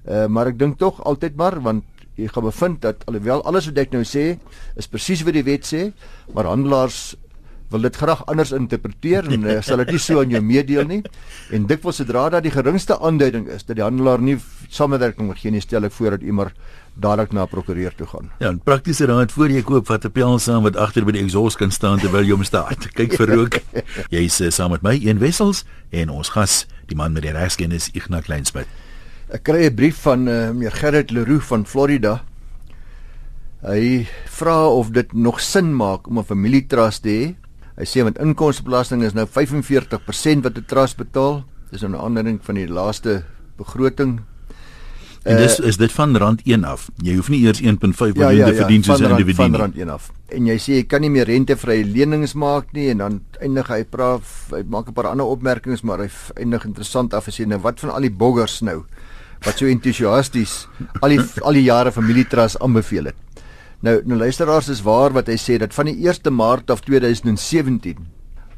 Uh, 0.10 0.26
maar 0.28 0.48
ek 0.48 0.60
dink 0.60 0.78
tog 0.78 1.04
altyd 1.04 1.36
maar 1.36 1.62
want 1.62 1.84
jy 2.20 2.28
gaan 2.34 2.44
bevind 2.44 2.82
dat 2.82 3.06
alhoewel 3.08 3.44
alles 3.48 3.70
wat 3.72 3.82
ek 3.86 3.96
nou 3.96 4.04
sê 4.04 4.38
is 4.76 4.88
presies 4.88 5.24
wat 5.28 5.38
die 5.38 5.46
wet 5.48 5.68
sê, 5.68 5.90
maar 6.34 6.50
handelaars 6.50 7.16
wil 7.70 7.86
dit 7.86 7.96
graag 8.02 8.24
anders 8.26 8.52
interpreteer 8.56 9.28
en 9.30 9.46
uh, 9.46 9.60
sal 9.66 9.82
dit 9.84 9.94
nie 9.94 10.02
so 10.02 10.22
aan 10.24 10.34
jou 10.34 10.42
meedeel 10.42 10.88
nie. 10.90 11.02
En 11.56 11.66
dikwels 11.70 12.02
sodra 12.02 12.28
daar 12.30 12.44
die 12.46 12.54
geringste 12.54 12.98
aanduiding 12.98 13.48
is 13.54 13.66
dat 13.66 13.78
die 13.78 13.86
handelaar 13.86 14.22
nie 14.22 14.38
samewerking 14.70 15.30
wil 15.30 15.38
gee 15.38 15.54
nie, 15.54 15.62
stel 15.62 15.86
ek 15.88 15.94
voor 15.96 16.18
dat 16.18 16.26
iemand 16.26 16.58
dadelik 17.00 17.32
na 17.34 17.46
'n 17.46 17.50
prokureur 17.50 17.94
toe 17.96 18.08
gaan. 18.08 18.32
Ja, 18.40 18.52
'n 18.52 18.60
praktiese 18.60 19.06
raad 19.06 19.32
voor 19.32 19.50
jy 19.50 19.62
koop 19.62 19.88
wat 19.88 20.06
'n 20.06 20.12
pel 20.12 20.40
saam 20.40 20.64
wat 20.64 20.76
agter 20.76 21.06
by 21.06 21.12
die 21.12 21.24
exhaust 21.24 21.58
kan 21.58 21.72
staan 21.72 22.00
terwyl 22.00 22.26
jy 22.26 22.34
hom 22.34 22.44
staan. 22.44 22.76
Kyk 23.00 23.14
vir 23.18 23.30
rook. 23.36 23.62
jy 24.10 24.26
is 24.26 24.42
uh, 24.42 24.50
saam 24.50 24.72
met 24.72 24.82
my 24.82 25.00
een 25.02 25.20
wessels 25.20 25.66
en 25.90 26.10
ons 26.10 26.30
gas, 26.30 26.66
die 26.88 26.96
man 26.98 27.14
met 27.14 27.24
die 27.24 27.32
regskennis 27.32 27.90
Ignas 27.94 28.26
Kleinsmid. 28.26 28.68
Ek 29.30 29.44
kry 29.44 29.66
'n 29.66 29.76
brief 29.76 29.98
van 30.02 30.28
uh, 30.28 30.50
meneer 30.52 30.72
Gerrit 30.72 31.12
Leroux 31.12 31.46
van 31.46 31.66
Florida. 31.66 32.24
Hy 33.62 34.08
vra 34.26 34.68
of 34.68 34.90
dit 34.90 35.14
nog 35.14 35.42
sin 35.42 35.76
maak 35.76 36.08
om 36.08 36.20
'n 36.20 36.24
familietrust 36.26 37.04
te 37.04 37.10
hê 37.10 37.36
Hy 37.80 37.86
sê 37.88 38.04
want 38.04 38.18
inkomstebelasting 38.20 39.06
is 39.08 39.16
nou 39.16 39.24
45% 39.24 40.44
wat 40.44 40.58
'n 40.58 40.66
trust 40.68 40.98
betaal. 40.98 41.46
Dis 41.72 41.82
'n 41.82 41.96
aanleiding 41.96 42.40
van 42.44 42.56
die 42.56 42.68
laaste 42.68 43.24
begroting. 43.56 44.20
En 45.24 45.38
dis 45.38 45.60
uh, 45.60 45.68
is 45.68 45.78
dit 45.78 45.92
van 45.92 46.18
rand 46.18 46.42
1 46.44 46.64
af. 46.64 46.90
Jy 47.04 47.16
hoef 47.16 47.30
nie 47.30 47.40
eers 47.46 47.62
1.5 47.62 47.66
miljoen 47.68 48.16
ja, 48.16 48.30
ja, 48.30 48.46
te 48.46 48.54
ja, 48.54 48.60
verdien 48.60 48.84
soos 48.84 49.00
'n 49.00 49.12
individu 49.12 49.36
van 49.36 49.56
rand 49.56 49.76
1 49.76 49.90
af. 49.90 50.12
En 50.28 50.46
jy 50.46 50.58
sê 50.58 50.72
jy 50.74 50.84
kan 50.84 51.02
nie 51.02 51.10
meer 51.10 51.26
rentevrye 51.26 51.86
lenings 51.86 52.34
maak 52.34 52.74
nie 52.74 52.90
en 52.90 52.98
dan 52.98 53.22
eindig 53.40 53.68
hy 53.68 53.84
praat 53.84 54.24
hy 54.52 54.64
maak 54.68 54.88
'n 54.88 54.94
paar 54.94 55.08
ander 55.08 55.26
opmerkings 55.26 55.82
maar 55.82 56.00
hy 56.00 56.10
eindig 56.36 56.66
interessant 56.66 57.14
af 57.14 57.28
as 57.28 57.38
jy 57.38 57.46
nou 57.46 57.60
wat 57.60 57.80
van 57.80 57.90
al 57.90 58.02
die 58.02 58.12
boggers 58.12 58.62
nou 58.62 58.84
wat 59.46 59.58
so 59.60 59.68
entoesiasties 59.70 60.68
al 61.02 61.16
die 61.16 61.24
al 61.42 61.56
die 61.58 61.68
jare 61.68 61.92
familietrust 61.96 62.60
aanbeveel 62.64 63.12
het. 63.12 63.16
Nou 63.86 64.02
nou 64.04 64.18
luisteraars 64.20 64.70
is 64.74 64.84
waar 64.84 65.14
wat 65.16 65.28
hy 65.32 65.38
sê 65.40 65.58
dat 65.62 65.74
van 65.74 65.88
die 65.88 65.98
1 66.04 66.34
Maart 66.36 66.72
af 66.74 66.84
2017 66.84 68.08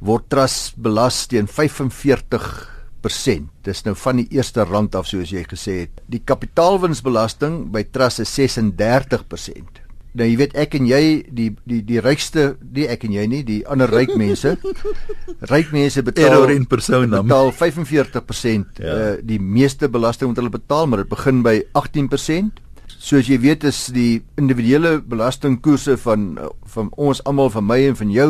word 0.01 0.29
trust 0.33 0.77
belas 0.81 1.27
teen 1.29 1.47
45%. 1.47 3.45
Dis 3.65 3.83
nou 3.85 3.95
van 3.97 4.17
die 4.17 4.27
eerste 4.33 4.65
rand 4.65 4.95
af 4.97 5.07
soos 5.09 5.29
jy 5.33 5.43
gesê 5.45 5.77
het. 5.83 6.01
Die 6.09 6.21
kapitaalwinsbelasting 6.25 7.69
by 7.73 7.83
trust 7.93 8.19
is 8.25 8.33
36%. 8.33 9.80
Nou 10.11 10.27
jy 10.27 10.37
weet 10.41 10.55
ek 10.59 10.75
en 10.75 10.87
jy 10.89 11.03
die 11.31 11.49
die 11.63 11.81
die 11.87 12.01
rykste 12.03 12.55
die 12.59 12.87
ek 12.91 13.05
en 13.07 13.13
jy 13.15 13.27
nie 13.31 13.43
die 13.47 13.61
ander 13.67 13.91
ryk 13.91 14.11
mense. 14.19 14.57
Ryk 15.53 15.71
mense 15.71 16.03
betaal 16.03 16.51
in 16.51 16.65
persoon 16.67 17.09
dan. 17.09 17.29
betaal 17.29 17.53
45% 17.55 18.81
ja. 18.81 18.91
uh, 18.91 19.13
die 19.23 19.39
meeste 19.39 19.87
belasting 19.89 20.33
wat 20.33 20.41
hulle 20.41 20.53
betaal 20.53 20.91
maar 20.91 21.05
dit 21.05 21.09
begin 21.11 21.41
by 21.45 21.61
18% 21.79 22.59
soos 23.01 23.25
jy 23.25 23.39
weet 23.41 23.63
is 23.65 23.87
die 23.95 24.21
individuele 24.37 24.99
belastingkoerse 25.01 25.95
van 26.03 26.35
van 26.75 26.91
ons 27.01 27.23
almal 27.25 27.49
van 27.53 27.65
my 27.65 27.79
en 27.87 27.97
van 27.97 28.11
jou 28.13 28.27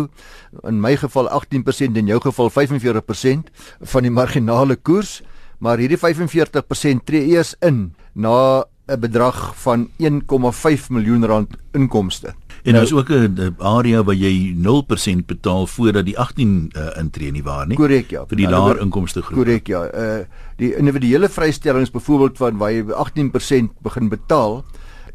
in 0.69 0.79
my 0.81 0.93
geval 1.01 1.27
18% 1.27 1.91
en 1.91 1.99
in 2.03 2.13
jou 2.13 2.21
geval 2.23 2.49
45% 2.53 3.51
van 3.93 4.07
die 4.07 4.13
marginale 4.13 4.75
koers. 4.75 5.21
Maar 5.61 5.77
hierdie 5.77 5.99
45% 5.99 7.03
tree 7.05 7.27
eers 7.35 7.53
in 7.61 7.91
na 8.13 8.63
'n 8.91 8.99
bedrag 8.99 9.53
van 9.55 9.89
1,5 9.97 10.89
miljoen 10.89 11.25
rand 11.25 11.55
inkomste 11.71 12.35
En 12.61 12.75
nou 12.77 12.83
is 12.83 12.93
ook 12.93 13.09
'n 13.09 13.55
area 13.57 14.03
waar 14.03 14.15
jy 14.15 14.53
0% 14.55 15.25
betaal 15.25 15.67
voordat 15.67 16.05
die 16.05 16.19
18 16.19 16.71
uh, 16.75 16.87
intree 16.97 17.31
nie 17.31 17.43
waar 17.43 17.67
nie. 17.67 17.77
Korrek 17.77 18.09
ja. 18.09 18.25
vir 18.27 18.37
die 18.37 18.47
nou, 18.47 18.67
laer 18.67 18.81
inkomste 18.81 19.21
groep. 19.21 19.37
Korrek 19.37 19.67
ja. 19.67 19.89
Uh 19.93 20.19
die 20.55 20.75
individuele 20.75 21.29
vrystellings 21.29 21.91
byvoorbeeld 21.91 22.37
van 22.37 22.57
waar 22.57 22.71
jy 22.71 22.83
18% 22.83 23.81
begin 23.81 24.09
betaal, 24.09 24.63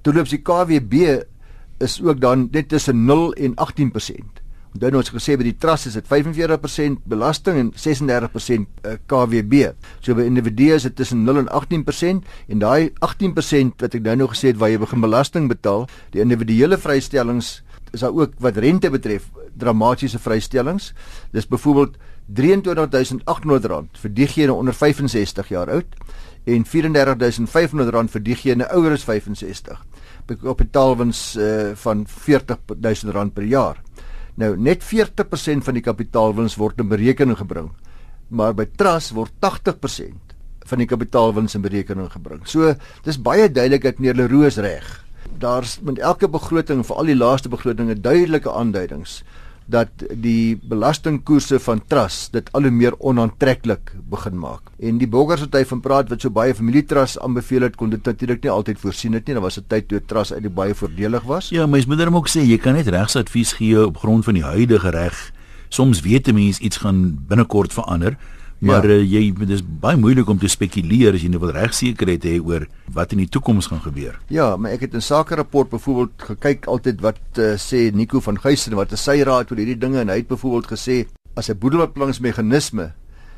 toeloops 0.02 0.30
die 0.30 0.42
KWB 0.42 1.22
is 1.78 2.02
ook 2.02 2.20
dan 2.20 2.48
net 2.50 2.68
tussen 2.68 3.04
0 3.04 3.32
en 3.32 3.54
18%. 3.54 4.42
Dan 4.78 4.96
ons 4.98 5.10
gesê 5.12 5.36
by 5.38 5.46
die 5.46 5.56
trust 5.56 5.88
is 5.88 5.96
dit 5.96 6.08
45% 6.08 7.04
belasting 7.08 7.60
en 7.60 7.70
36% 7.72 8.66
eh, 8.82 8.96
KWB. 9.08 9.70
So 10.04 10.16
by 10.18 10.26
individue 10.28 10.74
is 10.76 10.86
dit 10.88 10.96
tussen 10.96 11.24
0 11.24 11.44
en 11.44 11.48
18% 11.48 12.26
en 12.52 12.64
daai 12.64 12.90
18% 13.04 13.80
wat 13.84 13.96
ek 13.96 14.04
nou 14.04 14.16
nog 14.24 14.34
gesê 14.34 14.52
het 14.52 14.60
waar 14.60 14.72
jy 14.74 14.82
begin 14.82 15.04
belasting 15.04 15.48
betaal, 15.52 15.86
die 16.12 16.24
individuele 16.24 16.78
vrystellings 16.80 17.60
is 17.94 18.02
daar 18.02 18.12
ook 18.12 18.34
wat 18.42 18.58
rente 18.60 18.90
betref 18.90 19.30
dramatiese 19.56 20.18
vrystellings. 20.20 20.92
Dis 21.32 21.48
byvoorbeeld 21.48 21.96
R23800 22.34 24.00
vir 24.02 24.12
diegene 24.12 24.52
onder 24.52 24.74
65 24.74 25.48
jaar 25.48 25.70
oud 25.70 25.94
en 26.46 26.64
R34500 26.66 28.10
vir 28.12 28.22
diegene 28.22 28.68
ouer 28.74 28.92
as 28.92 29.04
65. 29.04 29.78
kapitaalwins 30.42 31.36
uh, 31.38 31.70
van 31.74 32.06
40000 32.06 33.12
rand 33.14 33.34
per 33.34 33.44
jaar. 33.44 33.78
Nou 34.36 34.52
net 34.60 34.84
40% 34.84 35.64
van 35.64 35.78
die 35.78 35.84
kapitaalwins 35.84 36.58
word 36.60 36.80
in 36.82 36.90
berekening 36.90 37.38
gebring. 37.40 37.70
Maar 38.28 38.52
by 38.56 38.66
trust 38.76 39.14
word 39.16 39.32
80% 39.40 40.34
van 40.66 40.82
die 40.82 40.88
kapitaalwins 40.90 41.54
in 41.54 41.64
berekening 41.64 42.10
gebring. 42.12 42.42
So 42.44 42.74
dis 43.06 43.20
baie 43.22 43.48
duidelik 43.48 43.86
dat 43.86 44.00
meneer 44.02 44.18
Leroux 44.18 44.58
reg. 44.60 44.86
Daar's 45.38 45.78
met 45.84 45.98
elke 45.98 46.28
begroting, 46.28 46.84
veral 46.86 47.10
die 47.10 47.16
laaste 47.16 47.48
begrotinge, 47.52 47.96
duidelike 48.00 48.52
aanduidings 48.52 49.22
dat 49.66 50.04
die 50.22 50.56
belastingkoerse 50.62 51.58
van 51.62 51.80
trust 51.90 52.32
dit 52.32 52.50
al 52.54 52.68
hoe 52.68 52.70
meer 52.70 52.94
onaantreklik 52.98 53.92
begin 54.10 54.38
maak. 54.38 54.70
En 54.78 54.98
die 54.98 55.08
boggers 55.10 55.42
wat 55.46 55.58
hy 55.58 55.64
van 55.66 55.80
praat 55.82 56.10
wat 56.12 56.22
so 56.22 56.30
baie 56.30 56.54
familietrust 56.54 57.18
aanbeveel 57.18 57.66
het, 57.66 57.76
kon 57.76 57.90
dit 57.90 58.02
natuurlik 58.06 58.42
nie 58.44 58.52
altyd 58.52 58.78
voorsien 58.78 59.18
het 59.18 59.26
nie. 59.26 59.34
Daar 59.34 59.42
was 59.42 59.58
'n 59.58 59.66
tyd 59.68 59.88
toe 59.88 60.02
trust 60.06 60.32
uit 60.32 60.42
die 60.42 60.50
baie 60.50 60.74
voordelig 60.74 61.22
was. 61.22 61.48
Ja, 61.48 61.66
mens 61.66 61.86
moet 61.86 61.98
dan 61.98 62.14
ook 62.14 62.28
sê 62.28 62.46
jy 62.46 62.58
kan 62.58 62.74
net 62.74 62.86
regsadvies 62.86 63.52
gee 63.52 63.86
op 63.86 63.96
grond 63.96 64.24
van 64.24 64.34
die 64.34 64.44
huidige 64.44 64.90
reg. 64.90 65.32
Soms 65.68 66.00
weet 66.00 66.28
'n 66.28 66.34
mens 66.34 66.58
iets 66.58 66.76
gaan 66.76 67.18
binnekort 67.28 67.72
verander. 67.72 68.16
Maar 68.58 68.88
ja. 68.88 68.96
uh, 68.96 69.04
jy 69.04 69.32
dis 69.44 69.60
baie 69.60 69.98
moeilik 70.00 70.28
om 70.32 70.38
te 70.40 70.48
spekuleer 70.48 71.16
as 71.16 71.24
jy 71.24 71.28
nou 71.28 71.42
wil 71.42 71.52
regsekerheid 71.52 72.24
hê 72.24 72.38
oor 72.40 72.64
wat 72.96 73.12
in 73.12 73.20
die 73.20 73.28
toekoms 73.28 73.68
gaan 73.68 73.82
gebeur. 73.84 74.16
Ja, 74.32 74.54
maar 74.56 74.72
ek 74.72 74.86
het 74.86 74.94
'n 74.94 75.04
sakerapport 75.04 75.70
byvoorbeeld 75.70 76.22
gekyk 76.32 76.66
altyd 76.66 77.00
wat 77.00 77.20
uh, 77.38 77.56
sê 77.60 77.92
Nico 77.92 78.20
van 78.20 78.38
Geysen 78.38 78.74
wat 78.74 78.92
is 78.92 79.04
sy 79.04 79.20
raad 79.22 79.50
oor 79.50 79.58
hierdie 79.58 79.78
dinge 79.78 80.00
en 80.00 80.08
hy 80.08 80.16
het 80.24 80.28
byvoorbeeld 80.28 80.72
gesê 80.72 81.06
as 81.36 81.50
'n 81.50 81.58
boedelbeplanningsmeganisme 81.58 82.92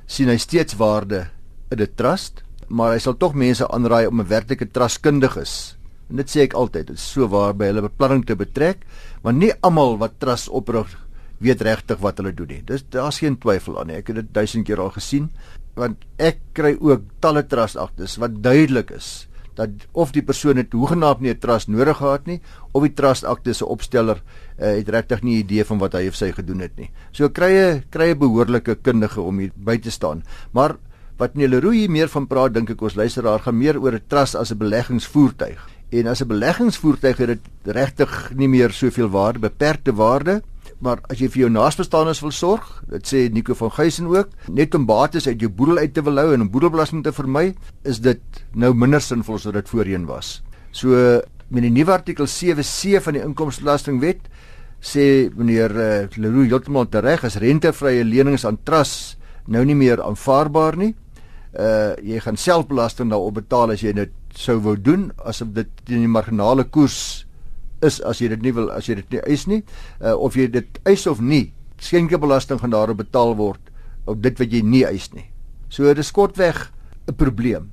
sien 0.06 0.28
hy 0.28 0.37
steeds 0.37 0.76
waarde 0.76 1.26
in 1.70 1.82
'n 1.82 1.94
trust, 1.96 2.42
maar 2.68 2.92
hy 2.92 2.98
sal 2.98 3.16
tog 3.16 3.34
mense 3.34 3.66
aanraai 3.68 4.06
om 4.06 4.20
'n 4.20 4.28
werklike 4.28 4.70
trustkundiges 4.70 5.78
en 6.08 6.16
dit 6.16 6.30
sê 6.30 6.46
ek 6.46 6.56
altyd, 6.56 6.87
dit 6.87 6.96
is 6.96 7.10
so 7.12 7.28
waar 7.28 7.54
by 7.56 7.68
hulle 7.70 7.84
beplanning 7.84 8.25
te 8.25 8.37
betrek, 8.38 8.84
want 9.22 9.38
nie 9.38 9.52
almal 9.66 9.98
wat 10.00 10.18
trust 10.22 10.48
oprig 10.48 10.88
weet 11.38 11.62
regtig 11.62 11.99
wat 12.02 12.18
hulle 12.18 12.35
doen 12.35 12.49
nie. 12.49 12.62
Dis 12.66 12.85
daar's 12.90 13.18
geen 13.18 13.38
twyfel 13.38 13.78
aan 13.80 13.87
nie. 13.87 13.97
Ek 13.97 14.07
het 14.07 14.16
dit 14.16 14.35
duisend 14.35 14.66
keer 14.66 14.80
al 14.80 14.90
gesien 14.90 15.30
want 15.78 16.02
ek 16.18 16.40
kry 16.59 16.75
ook 16.80 17.04
talle 17.23 17.45
trust 17.47 17.78
aktes 17.78 18.16
wat 18.18 18.42
duidelik 18.42 18.90
is 18.90 19.28
dat 19.59 19.87
of 19.92 20.12
die 20.14 20.23
persoon 20.23 20.61
het 20.61 20.75
hoegenaamd 20.75 21.21
nie 21.21 21.35
'n 21.35 21.38
trust 21.38 21.68
nodig 21.68 21.97
gehad 21.99 22.26
nie 22.26 22.40
of 22.73 22.83
die 22.83 22.95
trust 22.95 23.25
akte 23.25 23.54
se 23.54 23.66
opsteller 23.66 24.23
uh, 24.59 24.75
het 24.78 24.88
regtig 24.88 25.23
nie 25.23 25.37
'n 25.37 25.45
idee 25.45 25.64
van 25.64 25.78
wat 25.78 25.92
hy 25.92 26.09
of 26.09 26.14
sy 26.14 26.33
gedoen 26.33 26.61
het 26.61 26.76
nie. 26.76 26.90
So 27.12 27.28
krye 27.28 27.83
krye 27.90 28.14
behoorlike 28.14 28.75
kundige 28.83 29.21
om 29.21 29.38
hier 29.38 29.52
by 29.54 29.78
te 29.78 29.90
staan. 29.90 30.23
Maar 30.52 30.76
wat 31.18 31.35
Leroux 31.35 31.75
hier 31.75 31.90
meer 31.90 32.09
van 32.09 32.26
praat 32.26 32.54
dink 32.54 32.71
ek 32.71 32.83
ons 32.83 32.95
luisteraar 32.95 33.40
gaan 33.40 33.59
meer 33.59 33.80
oor 33.80 33.95
'n 33.95 34.02
trust 34.07 34.35
as 34.35 34.52
'n 34.52 34.59
beleggingsvoertuig. 34.59 35.77
En 35.90 36.07
as 36.07 36.21
'n 36.23 36.28
beleggingsvoertuig 36.28 37.16
het 37.16 37.28
dit 37.28 37.75
regtig 37.75 38.33
nie 38.35 38.49
meer 38.49 38.71
soveel 38.71 39.09
waarde, 39.09 39.38
beperkte 39.38 39.95
waarde 39.95 40.42
maar 40.85 41.00
as 41.11 41.18
jy 41.18 41.28
vir 41.33 41.42
jou 41.45 41.49
naasbestaanes 41.50 42.21
wil 42.23 42.33
sorg, 42.35 42.66
dit 42.92 43.11
sê 43.11 43.25
Nico 43.35 43.57
van 43.59 43.73
Geysen 43.75 44.07
ook, 44.12 44.30
net 44.54 44.75
om 44.78 44.87
bates 44.87 45.26
uit 45.26 45.40
jou 45.42 45.50
boedel 45.50 45.80
uit 45.83 45.95
te 45.95 46.04
wil 46.07 46.21
hou 46.23 46.28
en 46.35 46.45
om 46.45 46.50
boedelbelasting 46.52 47.02
te 47.07 47.12
vermy, 47.14 47.50
is 47.88 47.99
dit 48.04 48.42
nou 48.54 48.71
minder 48.75 49.02
sinvol 49.02 49.40
as 49.40 49.49
wat 49.49 49.59
dit 49.59 49.73
voorheen 49.73 50.07
was. 50.07 50.38
So 50.71 50.95
met 51.49 51.64
die 51.64 51.73
nuwe 51.73 51.97
artikel 51.97 52.28
7C 52.30 53.02
van 53.02 53.18
die 53.18 53.25
inkomstebelastingwet 53.25 54.30
sê 54.85 55.26
meneer 55.35 55.75
uh, 55.75 55.90
Leroux 56.14 56.47
heeltemal 56.47 56.87
reg 57.02 57.25
as 57.26 57.40
rentevrye 57.42 58.04
lenings 58.07 58.47
aan 58.47 58.61
trust 58.62 59.16
nou 59.49 59.64
nie 59.64 59.75
meer 59.75 60.02
aanvaarbaar 60.04 60.76
nie. 60.78 60.92
Uh 61.59 61.97
jy 62.04 62.21
gaan 62.21 62.37
selfbelasting 62.37 63.09
daarop 63.11 63.40
betaal 63.40 63.73
as 63.73 63.83
jy 63.83 63.95
dit 63.97 64.12
sou 64.38 64.59
wou 64.62 64.76
doen 64.78 65.09
asof 65.26 65.50
dit 65.57 65.71
in 65.90 66.04
die 66.07 66.11
marginale 66.11 66.64
koers 66.71 67.26
is 67.83 67.99
as 68.07 68.21
jy 68.23 68.30
dit 68.35 68.42
nie 68.47 68.54
wil 68.54 68.71
as 68.75 68.87
jy 68.90 68.99
dit 69.00 69.16
nie 69.16 69.23
eis 69.26 69.47
nie. 69.50 69.62
Uh, 70.00 70.14
of 70.14 70.37
jy 70.38 70.49
dit 70.50 70.80
eis 70.87 71.07
of 71.11 71.23
nie 71.23 71.49
skenkebelasting 71.83 72.61
gaan 72.62 72.75
daarop 72.75 73.00
betaal 73.02 73.35
word 73.38 73.62
op 74.09 74.23
dit 74.23 74.38
wat 74.40 74.54
jy 74.54 74.62
nie 74.62 74.85
eis 74.87 75.11
nie. 75.14 75.26
So 75.71 75.87
dit 75.87 76.03
is 76.03 76.14
kortweg 76.14 76.70
'n 77.09 77.14
probleem. 77.14 77.70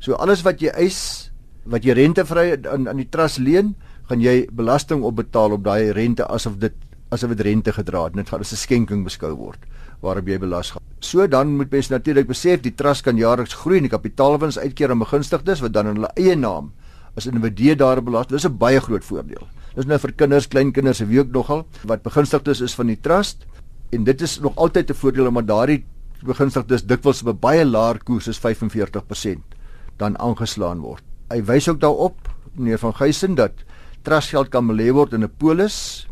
So 0.00 0.14
alles 0.14 0.42
wat 0.44 0.60
jy 0.60 0.72
eis 0.74 1.30
wat 1.64 1.84
jy 1.84 1.96
rentevry 1.96 2.56
aan 2.66 2.88
aan 2.88 3.00
die 3.00 3.10
trust 3.10 3.38
leen 3.38 3.74
gaan 4.08 4.20
jy 4.20 4.46
belasting 4.52 5.02
op 5.02 5.16
betaal 5.16 5.52
op 5.52 5.64
daai 5.64 5.92
rente 5.92 6.24
asof 6.26 6.58
dit 6.62 6.74
asof 7.08 7.30
dit 7.34 7.40
rente 7.40 7.72
gedra 7.72 8.04
het 8.04 8.14
dit 8.14 8.28
gaan 8.28 8.40
as 8.40 8.52
'n 8.52 8.56
skenking 8.56 9.04
beskou 9.04 9.34
word 9.34 9.60
waarop 10.00 10.26
jy 10.28 10.38
belas 10.38 10.70
gaan 10.70 10.82
so 11.00 11.26
dan 11.26 11.56
moet 11.56 11.70
mens 11.70 11.88
natuurlik 11.88 12.26
besef 12.26 12.60
die 12.60 12.74
trust 12.74 13.02
kan 13.02 13.16
jaarliks 13.16 13.54
groei 13.54 13.76
en 13.76 13.88
die 13.88 13.96
kapitaalwins 13.98 14.58
uitkeer 14.58 14.90
aan 14.90 14.98
begunstigdes 14.98 15.60
wat 15.60 15.72
dan 15.72 15.86
in 15.86 15.94
hulle 15.94 16.10
eie 16.16 16.36
naam 16.36 16.72
as 17.16 17.26
individue 17.26 17.74
daar 17.76 18.02
belas. 18.04 18.28
Dis 18.28 18.44
'n 18.44 18.58
baie 18.58 18.80
groot 18.80 19.04
voordeel. 19.04 19.48
Dis 19.74 19.86
nou 19.86 19.98
vir 19.98 20.12
kinders, 20.12 20.48
kleinkinders, 20.48 21.00
wie 21.00 21.20
ook 21.20 21.32
nogal 21.32 21.66
wat 21.84 22.02
begunstigdes 22.02 22.60
is 22.60 22.74
van 22.74 22.86
die 22.86 23.00
trust 23.00 23.46
en 23.90 24.04
dit 24.04 24.20
is 24.20 24.40
nog 24.40 24.56
altyd 24.56 24.90
'n 24.90 24.94
voordeel 24.94 25.26
omdat 25.26 25.46
daardie 25.46 25.84
begunstigdes 26.22 26.86
dikwels 26.86 27.22
op 27.22 27.28
'n 27.28 27.40
baie 27.40 27.64
laer 27.64 27.98
koers 28.04 28.28
is 28.28 28.38
45% 28.38 29.42
dan 29.96 30.18
aangeslaan 30.18 30.80
word. 30.80 31.02
Hy 31.30 31.42
wys 31.42 31.68
ook 31.68 31.80
daarop 31.80 32.16
meneer 32.54 32.78
van 32.78 32.94
Geysen 32.94 33.34
dat 33.34 33.52
trustgeld 34.02 34.48
kan 34.48 34.66
belê 34.66 34.92
word 34.92 35.12
in 35.12 35.22
'n 35.22 35.32
polis 35.38 36.06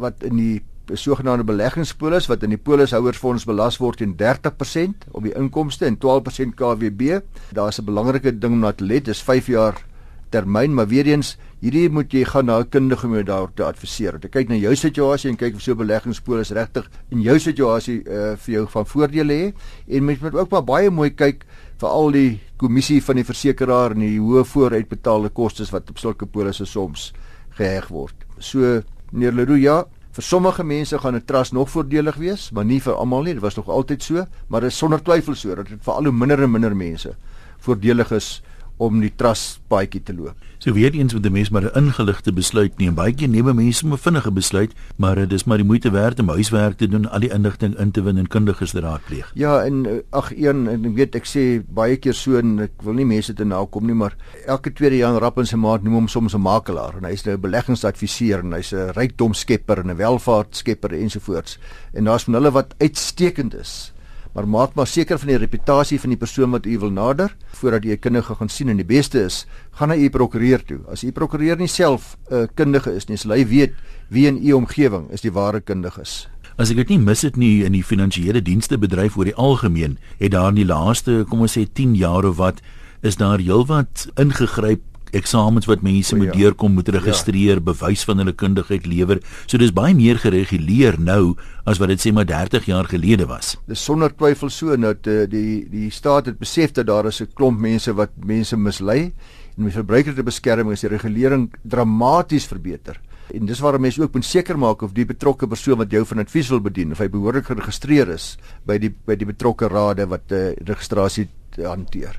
wat 0.00 0.24
in 0.26 0.36
die 0.36 0.62
sogenaamde 0.98 1.44
beleggingspolis 1.46 2.26
wat 2.30 2.42
in 2.42 2.54
die 2.54 2.58
polishouersfonds 2.58 3.46
belas 3.46 3.78
word 3.78 4.00
teen 4.00 4.16
30% 4.18 5.06
op 5.12 5.22
die 5.26 5.34
inkomste 5.38 5.86
en 5.86 5.98
12% 6.02 6.56
KWB. 6.58 7.20
Daar's 7.54 7.78
'n 7.78 7.84
belangrike 7.84 8.38
ding 8.38 8.52
om 8.52 8.60
na 8.60 8.72
te 8.72 8.84
let, 8.84 9.04
dis 9.04 9.22
5 9.22 9.46
jaar 9.46 9.84
termyn, 10.30 10.74
maar 10.74 10.86
weer 10.86 11.06
eens, 11.06 11.36
hierdie 11.60 11.88
moet 11.90 12.12
jy 12.12 12.24
gaan 12.24 12.46
na 12.46 12.60
'n 12.60 12.68
kundige 12.68 13.06
om 13.06 13.24
daar 13.24 13.48
te 13.54 13.64
adviseer. 13.64 14.18
Jy 14.22 14.28
kyk 14.28 14.48
na 14.48 14.54
jou 14.54 14.74
situasie 14.76 15.30
en 15.30 15.36
kyk 15.36 15.54
of 15.54 15.60
so 15.60 15.74
beleggingspool 15.74 16.40
is 16.40 16.50
regtig 16.50 16.88
in 17.10 17.20
jou 17.20 17.38
situasie 17.38 18.02
uh, 18.06 18.36
vir 18.36 18.54
jou 18.54 18.66
van 18.66 18.86
voordele 18.86 19.32
hê 19.32 19.52
en 19.88 20.04
mens 20.04 20.20
moet 20.20 20.34
ook 20.34 20.50
maar 20.50 20.64
baie 20.64 20.90
mooi 20.90 21.10
kyk 21.10 21.44
vir 21.80 21.88
al 21.88 22.10
die 22.10 22.40
kommissie 22.56 23.02
van 23.02 23.16
die 23.16 23.24
versekeraar 23.24 23.90
en 23.90 24.00
die 24.00 24.20
hoë 24.20 24.44
vooruitbetaalde 24.44 25.28
kostes 25.28 25.70
wat 25.70 25.90
op 25.90 25.98
sulke 25.98 26.26
polisse 26.26 26.64
soms 26.64 27.12
geheg 27.58 27.88
word. 27.88 28.14
So 28.38 28.82
meneer 29.10 29.32
Leroux, 29.32 29.60
ja, 29.60 29.84
vir 30.12 30.22
sommige 30.26 30.64
mense 30.64 30.98
gaan 30.98 31.14
'n 31.14 31.24
trust 31.24 31.52
nog 31.52 31.70
voordelig 31.70 32.16
wees, 32.16 32.50
maar 32.50 32.64
nie 32.64 32.80
vir 32.80 32.94
almal 32.94 33.22
nie. 33.22 33.34
Dit 33.34 33.42
was 33.42 33.56
nog 33.56 33.68
altyd 33.68 34.02
so, 34.02 34.26
maar 34.48 34.60
dit 34.60 34.70
is 34.70 34.76
sonder 34.76 35.02
twyfel 35.02 35.34
so 35.34 35.54
dat 35.54 35.68
dit 35.68 35.78
vir 35.82 35.94
al 35.94 36.04
hoe 36.04 36.12
minder 36.12 36.42
en 36.42 36.50
minder 36.50 36.76
mense 36.76 37.14
voordelig 37.60 38.10
is 38.12 38.42
om 38.80 39.00
die 39.02 39.12
trustpaadjie 39.16 40.02
te 40.02 40.14
loop. 40.16 40.48
So 40.60 40.74
weer 40.76 40.92
eens 40.92 41.14
met 41.16 41.24
die 41.24 41.32
mens 41.32 41.48
maar 41.50 41.64
'n 41.64 41.76
ingeligte 41.76 42.32
besluit 42.32 42.78
neem. 42.78 42.94
Baie 42.94 43.14
keer 43.14 43.28
neem 43.28 43.54
mense 43.56 43.86
'n 43.86 43.96
vinnige 43.96 44.30
besluit, 44.30 44.72
maar 44.96 45.14
dit 45.14 45.32
is 45.32 45.44
maar 45.44 45.56
die 45.56 45.66
moeite 45.66 45.90
werd 45.90 46.20
om 46.20 46.28
huiswerk 46.28 46.76
te 46.76 46.88
doen, 46.88 47.10
al 47.10 47.20
die 47.20 47.32
inligting 47.32 47.78
in 47.78 47.90
te 47.90 48.02
win 48.02 48.18
en 48.18 48.28
kundiges 48.28 48.70
te 48.70 48.80
raadpleeg. 48.80 49.30
Ja, 49.34 49.64
en 49.64 49.86
eh, 49.86 49.92
ag 50.10 50.32
een 50.36 50.68
en 50.68 50.84
ek 50.84 50.94
weet 50.94 51.14
ek 51.14 51.26
sê 51.26 51.62
baie 51.68 51.96
keer 51.96 52.14
so 52.14 52.36
en 52.36 52.58
ek 52.58 52.82
wil 52.82 52.92
nie 52.92 53.06
mense 53.06 53.32
te 53.32 53.44
nakom 53.44 53.86
nie, 53.86 53.94
maar 53.94 54.16
elke 54.46 54.72
tweede 54.72 54.96
Jan 54.96 55.18
Rappen 55.18 55.46
se 55.46 55.56
maat 55.56 55.82
noem 55.82 55.94
hom 55.94 56.08
soms 56.08 56.34
'n 56.34 56.40
makelaar 56.40 56.96
en 56.96 57.04
hy's 57.04 57.24
nou 57.24 57.34
'n 57.34 57.40
beleggingsadviseur 57.40 58.38
en 58.38 58.52
hy's 58.52 58.72
'n 58.72 58.92
rykdomskepper 58.92 59.78
en 59.78 59.90
'n 59.90 59.96
welvaartskepper 59.96 60.92
ensovoorts. 60.92 61.58
En 61.92 62.04
daar's 62.04 62.24
van 62.24 62.34
hulle 62.34 62.50
wat 62.50 62.74
uitstekend 62.78 63.54
is 63.54 63.92
maar 64.34 64.48
maak 64.48 64.74
maar 64.74 64.86
seker 64.86 65.18
van 65.18 65.28
die 65.28 65.38
reputasie 65.38 66.00
van 66.00 66.14
die 66.14 66.18
persoon 66.18 66.50
wat 66.54 66.66
u 66.66 66.78
wil 66.78 66.90
nader 66.90 67.36
voordat 67.60 67.84
u 67.84 67.92
'n 67.92 67.98
kundige 67.98 68.34
gaan 68.34 68.48
sien 68.48 68.68
en 68.68 68.76
die 68.76 68.84
beste 68.84 69.24
is. 69.24 69.46
Gaan 69.70 69.88
na 69.88 69.96
u 69.96 70.10
prokureur 70.10 70.64
toe. 70.64 70.80
As 70.88 71.02
u 71.04 71.12
prokureur 71.12 71.56
nie 71.56 71.68
self 71.68 72.16
'n 72.30 72.34
uh, 72.34 72.46
kundige 72.54 72.94
is 72.94 73.06
nie 73.06 73.16
sal 73.16 73.32
hy 73.32 73.46
weet 73.46 73.72
wie 74.08 74.26
in 74.26 74.38
u 74.46 74.52
omgewing 74.52 75.10
is 75.10 75.20
die 75.20 75.32
ware 75.32 75.60
kundiges. 75.60 76.28
As 76.56 76.70
ek 76.70 76.76
dit 76.76 76.88
nie 76.88 76.98
mis 76.98 77.22
het 77.22 77.36
nie 77.36 77.64
in 77.64 77.72
die 77.72 77.84
finansiële 77.84 78.42
dienste 78.42 78.78
bedryf 78.78 79.16
oor 79.16 79.24
die 79.24 79.34
algemeen 79.34 79.98
het 80.18 80.30
daar 80.30 80.48
in 80.48 80.54
die 80.54 80.66
laaste 80.66 81.24
kom 81.28 81.40
ons 81.40 81.56
sê 81.58 81.66
10 81.72 81.94
jaar 81.94 82.24
of 82.24 82.36
wat 82.36 82.60
is 83.02 83.16
daar 83.16 83.38
heelwat 83.38 84.08
ingegryp 84.16 84.82
eksamens 85.16 85.66
wat 85.66 85.82
mense 85.82 86.16
moet 86.16 86.32
ja. 86.32 86.38
deurkom 86.38 86.74
moet 86.78 86.88
registreer, 86.88 87.60
ja. 87.60 87.66
bewys 87.70 88.04
van 88.04 88.22
hulle 88.22 88.32
kundigheid 88.32 88.86
lewer. 88.86 89.20
So 89.46 89.58
dis 89.58 89.74
baie 89.74 89.94
meer 89.94 90.20
gereguleer 90.22 90.98
nou 91.00 91.36
as 91.68 91.80
wat 91.82 91.92
dit 91.92 92.02
sê 92.02 92.12
maar 92.12 92.28
30 92.28 92.66
jaar 92.70 92.88
gelede 92.90 93.26
was. 93.30 93.56
Dis 93.70 93.84
sonder 93.84 94.14
twyfel 94.14 94.50
so 94.50 94.76
dat 94.76 95.06
uh, 95.06 95.26
die 95.30 95.66
die 95.70 95.90
staat 95.90 96.30
het 96.30 96.38
besef 96.38 96.72
dat 96.72 96.86
daar 96.86 97.06
is 97.06 97.20
'n 97.20 97.30
klomp 97.34 97.60
mense 97.60 97.92
wat 97.92 98.10
mense 98.16 98.56
mislei 98.56 99.12
en 99.56 99.64
met 99.64 99.72
verbruikerde 99.72 100.22
beskerming 100.22 100.72
is 100.72 100.80
die 100.80 100.88
regulering 100.88 101.50
dramaties 101.62 102.46
verbeter. 102.46 103.00
En 103.34 103.46
dis 103.46 103.60
waarom 103.62 103.80
mense 103.80 104.02
ook 104.02 104.14
moet 104.14 104.24
seker 104.24 104.58
maak 104.58 104.82
of 104.82 104.92
die 104.92 105.06
betrokke 105.06 105.46
persoon 105.46 105.78
wat 105.78 105.90
jou 105.90 106.02
van 106.06 106.18
advies 106.18 106.48
wil 106.48 106.60
bedien, 106.60 106.92
of 106.92 106.98
hy 106.98 107.08
behoorlik 107.08 107.46
geregistreer 107.50 108.08
is 108.08 108.36
by 108.66 108.78
die 108.78 108.90
by 109.06 109.14
die 109.18 109.28
betrokke 109.28 109.68
rade 109.70 110.06
wat 110.10 110.32
uh, 110.34 110.50
registrasie 110.66 111.28
hanteer. 111.58 112.18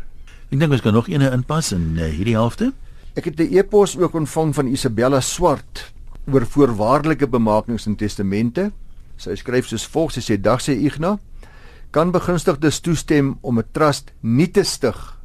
Ek 0.52 0.60
dink 0.60 0.72
ons 0.72 0.84
kan 0.84 0.96
nog 0.96 1.10
eene 1.12 1.32
inpas 1.32 1.72
in 1.76 1.98
uh, 1.98 2.08
hierdie 2.12 2.38
helfte. 2.38 2.72
Ek 3.12 3.26
het 3.26 3.40
'n 3.40 3.58
e-pos 3.58 3.98
ook 3.98 4.14
ontvang 4.14 4.56
van 4.56 4.68
Isabella 4.68 5.20
Swart 5.20 5.92
oor 6.32 6.46
voorwaardelike 6.46 7.28
bemakings 7.28 7.86
en 7.86 7.96
testamente. 7.96 8.72
Sy 9.18 9.36
skryf 9.36 9.68
soos 9.68 9.88
volg: 9.88 10.12
Sy 10.12 10.22
sê: 10.22 10.42
"Dag 10.42 10.62
sê 10.62 10.72
Ignas, 10.72 11.20
kan 11.92 12.12
begunstigdes 12.12 12.80
toestem 12.80 13.38
om 13.42 13.60
'n 13.60 13.68
trust 13.72 14.12
nie 14.22 14.52
te 14.52 14.64
stig 14.64 15.20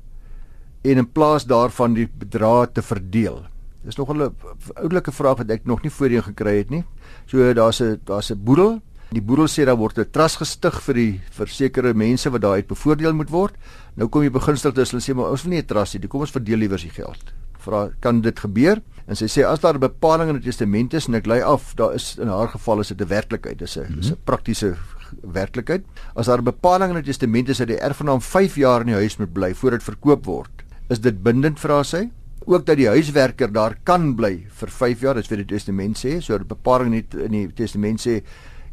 en 0.83 0.99
in 0.99 1.13
plaas 1.13 1.45
daarvan 1.45 1.95
die 1.95 2.09
bedrae 2.19 2.73
te 2.73 2.83
verdeel." 2.83 3.47
Dis 3.85 3.97
nog 3.97 4.11
'n 4.11 4.35
oudelike 4.75 5.13
vraag 5.13 5.37
wat 5.37 5.51
ek 5.51 5.65
nog 5.65 5.83
nie 5.83 5.91
voorheen 5.91 6.23
gekry 6.23 6.57
het 6.57 6.71
nie. 6.71 6.85
So 7.27 7.53
daar's 7.53 7.81
'n 7.81 8.01
daar's 8.05 8.31
'n 8.31 8.43
boedel. 8.45 8.83
Die 9.11 9.23
boedel 9.23 9.47
sê 9.47 9.65
daar 9.65 9.77
word 9.77 9.99
'n 9.99 10.11
trust 10.11 10.37
gestig 10.37 10.83
vir 10.83 10.95
die 10.95 11.21
versekerde 11.31 11.95
mense 11.95 12.31
wat 12.31 12.41
daaruit 12.41 12.67
bevoordeel 12.67 13.13
moet 13.13 13.31
word. 13.31 13.55
Nou 13.95 14.09
kom 14.09 14.23
jy 14.23 14.31
begunstigdes 14.31 14.91
hulle 14.91 15.03
sê 15.03 15.15
maar 15.15 15.31
ons 15.31 15.43
wil 15.43 15.51
nie 15.53 15.61
'n 15.63 15.67
trust 15.67 15.95
hê, 15.95 16.09
kom 16.09 16.21
ons 16.21 16.31
verdeel 16.31 16.59
liewer 16.59 16.79
die 16.79 16.91
geld. 16.91 17.33
Vra 17.67 17.89
kan 18.01 18.23
dit 18.25 18.39
gebeur? 18.41 18.83
En 19.07 19.19
sy 19.19 19.29
sê 19.31 19.45
as 19.47 19.61
daar 19.61 19.75
'n 19.75 19.81
bepaling 19.81 20.31
in 20.31 20.41
die 20.41 20.51
testament 20.51 20.95
is 20.95 21.09
en 21.09 21.15
ek 21.15 21.27
lei 21.27 21.41
af, 21.43 21.75
daar 21.75 21.95
is 21.95 22.19
in 22.19 22.29
haar 22.29 22.49
geval 22.49 22.81
is 22.81 22.89
dit 22.89 23.01
'n 23.01 23.09
werklikheid, 23.09 23.59
dis 23.59 23.77
'n 23.77 23.81
mm 23.81 23.87
-hmm. 23.87 24.01
dis 24.01 24.11
'n 24.11 24.19
praktiese 24.25 24.77
werklikheid. 25.23 25.85
As 26.15 26.27
daar 26.27 26.39
'n 26.39 26.45
bepaling 26.45 26.91
in 26.91 27.03
die 27.03 27.13
testament 27.13 27.49
is 27.49 27.59
dat 27.59 27.69
die 27.69 27.79
erfgenaam 27.81 28.21
5 28.21 28.57
jaar 28.57 28.81
in 28.81 28.87
die 28.87 28.95
huis 28.95 29.19
moet 29.19 29.33
bly 29.33 29.55
voordat 29.55 29.83
verkoop 29.83 30.25
word, 30.25 30.65
is 30.89 31.01
dit 31.01 31.23
bindend 31.23 31.61
vra 31.61 31.83
sy? 31.83 32.11
ook 32.47 32.67
dat 32.67 32.79
die 32.79 32.89
huiswerker 32.89 33.51
daar 33.53 33.75
kan 33.83 34.15
bly 34.15 34.47
vir 34.61 34.71
5 34.71 35.01
jaar, 35.03 35.19
dis 35.19 35.29
wat 35.31 35.41
die 35.43 35.49
testament 35.51 35.99
sê. 35.99 36.21
So 36.21 36.35
'n 36.35 36.47
bepaling 36.47 36.95
in 36.95 37.05
die, 37.11 37.25
in 37.25 37.33
die 37.33 37.53
testament 37.53 38.01
sê 38.01 38.23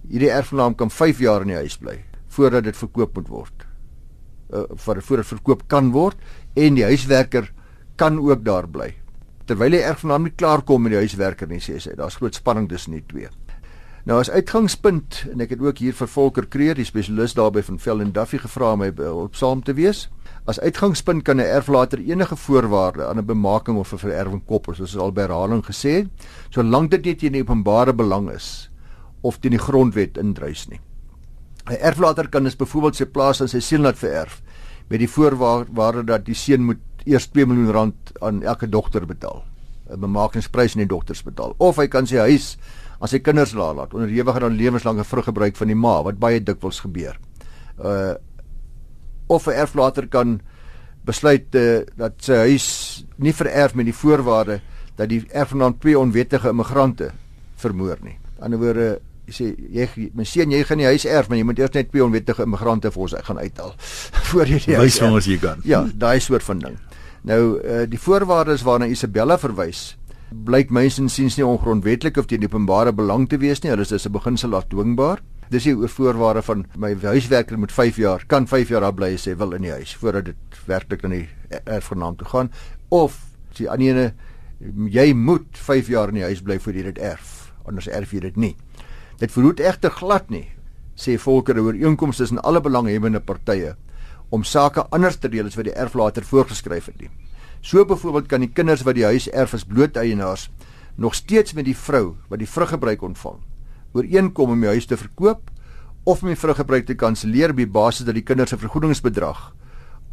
hierdie 0.10 0.30
erfgenaam 0.30 0.76
kan 0.76 0.90
5 0.90 1.20
jaar 1.20 1.42
in 1.42 1.48
die 1.48 1.56
huis 1.56 1.78
bly 1.78 2.04
voordat 2.28 2.64
dit 2.64 2.78
verkoop 2.78 3.16
moet 3.16 3.28
word. 3.28 3.66
Uh 4.54 4.66
vir 4.76 5.02
voordat 5.02 5.26
verkoop 5.26 5.68
kan 5.68 5.92
word 5.92 6.18
en 6.56 6.76
die 6.76 6.84
huiswerker 6.84 7.52
kan 7.96 8.20
ook 8.20 8.44
daar 8.46 8.68
bly. 8.68 8.94
Terwyl 9.46 9.76
die 9.76 9.84
erfgenaam 9.84 10.24
nie 10.24 10.36
klaar 10.36 10.62
kom 10.62 10.82
met 10.82 10.92
die 10.92 11.02
huiswerker 11.04 11.48
nie, 11.48 11.60
sê 11.60 11.80
sy, 11.80 11.96
daar's 12.00 12.16
groot 12.16 12.36
spanning 12.36 12.70
tussen 12.70 12.94
die 12.94 13.04
twee. 13.08 13.30
Nou 14.04 14.18
as 14.20 14.28
uitgangspunt 14.28 15.22
en 15.32 15.40
ek 15.46 15.54
het 15.54 15.62
ook 15.64 15.78
hier 15.80 15.96
vir 15.96 16.10
Volker 16.12 16.48
Kreer, 16.52 16.76
die 16.76 16.84
spesialis 16.84 17.38
daarby 17.38 17.62
van 17.64 17.78
Vel 17.80 18.04
en 18.04 18.12
Duffy 18.12 18.42
gevra 18.44 18.74
om 18.76 18.82
my 18.84 18.90
op 19.08 19.38
saam 19.40 19.62
te 19.64 19.76
wees. 19.78 20.10
As 20.44 20.60
uitgangspunt 20.60 21.24
kan 21.24 21.40
'n 21.40 21.48
erflater 21.48 22.00
enige 22.00 22.36
voorwaarde 22.36 23.06
aan 23.08 23.20
'n 23.20 23.26
bemaking 23.26 23.78
of 23.78 23.94
'n 23.94 23.98
vererwing 23.98 24.44
koppel, 24.46 24.76
soos 24.76 24.98
al 24.98 25.12
by 25.12 25.22
herhaling 25.22 25.64
gesê 25.64 26.10
solank 26.50 26.92
dit 26.92 27.06
nie 27.06 27.16
teen 27.16 27.32
die 27.32 27.42
openbare 27.42 27.94
belang 27.94 28.30
is 28.30 28.70
of 29.22 29.40
teen 29.40 29.52
die 29.52 29.60
grondwet 29.60 30.18
indruis 30.18 30.68
nie. 30.68 30.82
'n 31.70 31.80
Erflater 31.80 32.28
kan 32.28 32.44
dus 32.44 32.58
byvoorbeeld 32.58 32.96
sy 32.96 33.06
plaas 33.06 33.42
aan 33.42 33.48
sy 33.48 33.60
seun 33.60 33.82
laat 33.82 33.98
vererf 33.98 34.42
met 34.90 35.00
die 35.00 35.10
voorwaarde 35.10 36.04
dat 36.04 36.26
die 36.26 36.36
seun 36.36 36.66
moet 36.66 36.78
eers 37.06 37.28
2 37.28 37.46
miljoen 37.46 37.72
rand 37.72 38.14
aan 38.22 38.44
elke 38.44 38.70
dogter 38.70 39.06
betaal, 39.06 39.44
'n 39.90 40.00
bemakingsprys 40.00 40.76
aan 40.76 40.86
die 40.88 40.94
dogters 40.96 41.24
betaal, 41.24 41.56
of 41.58 41.78
hy 41.78 41.88
kan 41.88 42.08
sy 42.08 42.18
huis 42.18 42.58
aan 43.00 43.08
sy 43.08 43.20
kinders 43.20 43.54
laat 43.54 43.94
onderhewig 43.94 44.42
aan 44.42 44.56
lewenslange 44.56 45.04
vruggebruik 45.04 45.56
van 45.56 45.68
die 45.68 45.76
ma 45.76 46.02
wat 46.04 46.20
baie 46.20 46.40
dikwels 46.40 46.80
gebeur. 46.80 47.20
Uh 47.80 48.16
of 49.28 49.48
'n 49.48 49.56
erflater 49.56 50.08
kan 50.08 50.42
besluit 51.06 51.56
uh, 51.56 51.82
dat 51.96 52.14
sy 52.18 52.36
huis 52.48 52.68
nie 53.16 53.34
vererf 53.34 53.74
met 53.76 53.86
die 53.86 53.96
voorwaarde 53.96 54.60
dat 54.96 55.10
die 55.10 55.24
erfgenaam 55.32 55.78
twee 55.80 55.98
onwettige 56.00 56.50
immigrante 56.50 57.12
vermoor 57.56 57.98
nie. 58.02 58.18
Aan 58.40 58.54
die 58.54 58.60
ander 58.60 58.60
woorde, 58.60 58.88
jy 59.26 59.34
sê 59.34 59.50
jy 59.74 60.10
my 60.14 60.26
seun 60.28 60.52
jy 60.52 60.64
gaan 60.68 60.82
die 60.84 60.90
huis 60.92 61.06
erf, 61.06 61.30
maar 61.30 61.40
jy 61.40 61.48
moet 61.48 61.60
eers 61.60 61.76
net 61.76 61.92
twee 61.92 62.04
onwettige 62.04 62.44
immigrante 62.44 62.92
vir 62.92 63.06
ons 63.06 63.16
gaan 63.28 63.40
uithaal 63.40 63.76
voor 64.30 64.52
jy 64.52 64.60
die 64.66 64.76
huis 64.76 65.00
van 65.00 65.18
ons 65.20 65.30
jy 65.30 65.38
kan. 65.42 65.64
Ja, 65.68 65.86
daai 65.96 66.20
soort 66.20 66.44
van 66.44 66.60
ding. 66.60 66.78
Nou 67.24 67.60
uh, 67.60 67.84
die 67.88 68.00
voorwaardes 68.00 68.66
waarna 68.68 68.90
Isabella 68.92 69.38
verwys 69.40 69.98
blyk 70.46 70.72
mensens 70.74 71.14
siens 71.14 71.38
nie 71.38 71.46
ongrondwettig 71.46 72.18
of 72.18 72.26
teen 72.28 72.42
die 72.42 72.50
openbare 72.50 72.92
belang 72.92 73.28
te 73.30 73.38
wees 73.38 73.62
nie. 73.62 73.70
Hulle 73.70 73.86
is 73.86 73.94
dis 73.94 74.08
'n 74.08 74.12
beginsel 74.12 74.56
afdwingbaar 74.56 75.22
dis 75.54 75.68
die 75.68 75.76
voorwaarde 75.76 76.42
van 76.46 76.66
my 76.80 76.94
huiswerker 76.96 77.60
moet 77.60 77.72
5 77.72 77.98
jaar 78.02 78.24
kan 78.28 78.48
5 78.48 78.70
jaar 78.74 78.82
daar 78.82 78.96
bly 78.96 79.14
as 79.14 79.28
hy 79.30 79.36
wil 79.38 79.54
in 79.58 79.68
die 79.68 79.74
huis 79.74 79.94
voordat 80.00 80.32
dit 80.32 80.60
werklik 80.70 81.04
aan 81.06 81.16
die 81.18 81.28
erfgenaam 81.64 82.18
toe 82.18 82.28
gaan. 82.28 82.52
Of 82.90 83.20
die 83.58 83.70
ander 83.70 84.14
jy 84.90 85.14
moet 85.14 85.58
5 85.58 85.92
jaar 85.92 86.14
in 86.14 86.22
die 86.22 86.28
huis 86.28 86.42
bly 86.42 86.60
voor 86.60 86.74
jy 86.74 86.88
dit 86.90 87.00
erf 87.00 87.54
anders 87.68 87.88
erf 87.88 88.12
jy 88.12 88.20
dit 88.20 88.38
nie. 88.38 88.56
Dit 89.20 89.32
verhoed 89.32 89.62
egter 89.64 89.94
glad 89.94 90.30
nie 90.34 90.48
sê 90.96 91.18
volker 91.18 91.58
oor 91.60 91.76
inkomste 91.76 92.24
tussen 92.24 92.42
alle 92.44 92.62
belanghebbende 92.62 93.20
partye 93.20 93.76
om 94.34 94.46
sake 94.48 94.86
anders 94.96 95.20
te 95.22 95.30
reël 95.30 95.50
as 95.52 95.58
wat 95.60 95.70
die 95.70 95.78
erflater 95.86 96.26
voorgeskryf 96.26 96.90
het 96.92 97.06
nie 97.06 97.12
so 97.62 97.86
byvoorbeeld 97.88 98.30
kan 98.32 98.44
die 98.44 98.52
kinders 98.52 98.84
wat 98.88 98.98
die 98.98 99.08
huis 99.08 99.30
erf 99.32 99.54
as 99.58 99.68
bloot 99.68 100.00
eienaars 100.00 100.50
nog 100.96 101.16
steeds 101.16 101.54
met 101.58 101.70
die 101.70 101.78
vrou 101.78 102.16
wat 102.30 102.42
die 102.42 102.50
vruggebruik 102.50 103.06
ontvang 103.06 103.42
ooreenkom 103.94 104.56
om 104.56 104.66
die 104.66 104.74
huis 104.74 104.90
te 104.90 104.98
verkoop 104.98 105.54
of 106.04 106.24
om 106.24 106.32
die 106.34 106.40
vruggebruik 106.40 106.88
te 106.88 106.96
kanselleer 107.00 107.54
op 107.54 107.60
die 107.62 107.70
basis 107.70 108.08
dat 108.08 108.18
die 108.18 108.26
kinders 108.26 108.52
se 108.52 108.60
vergoedingsbedrag 108.60 109.52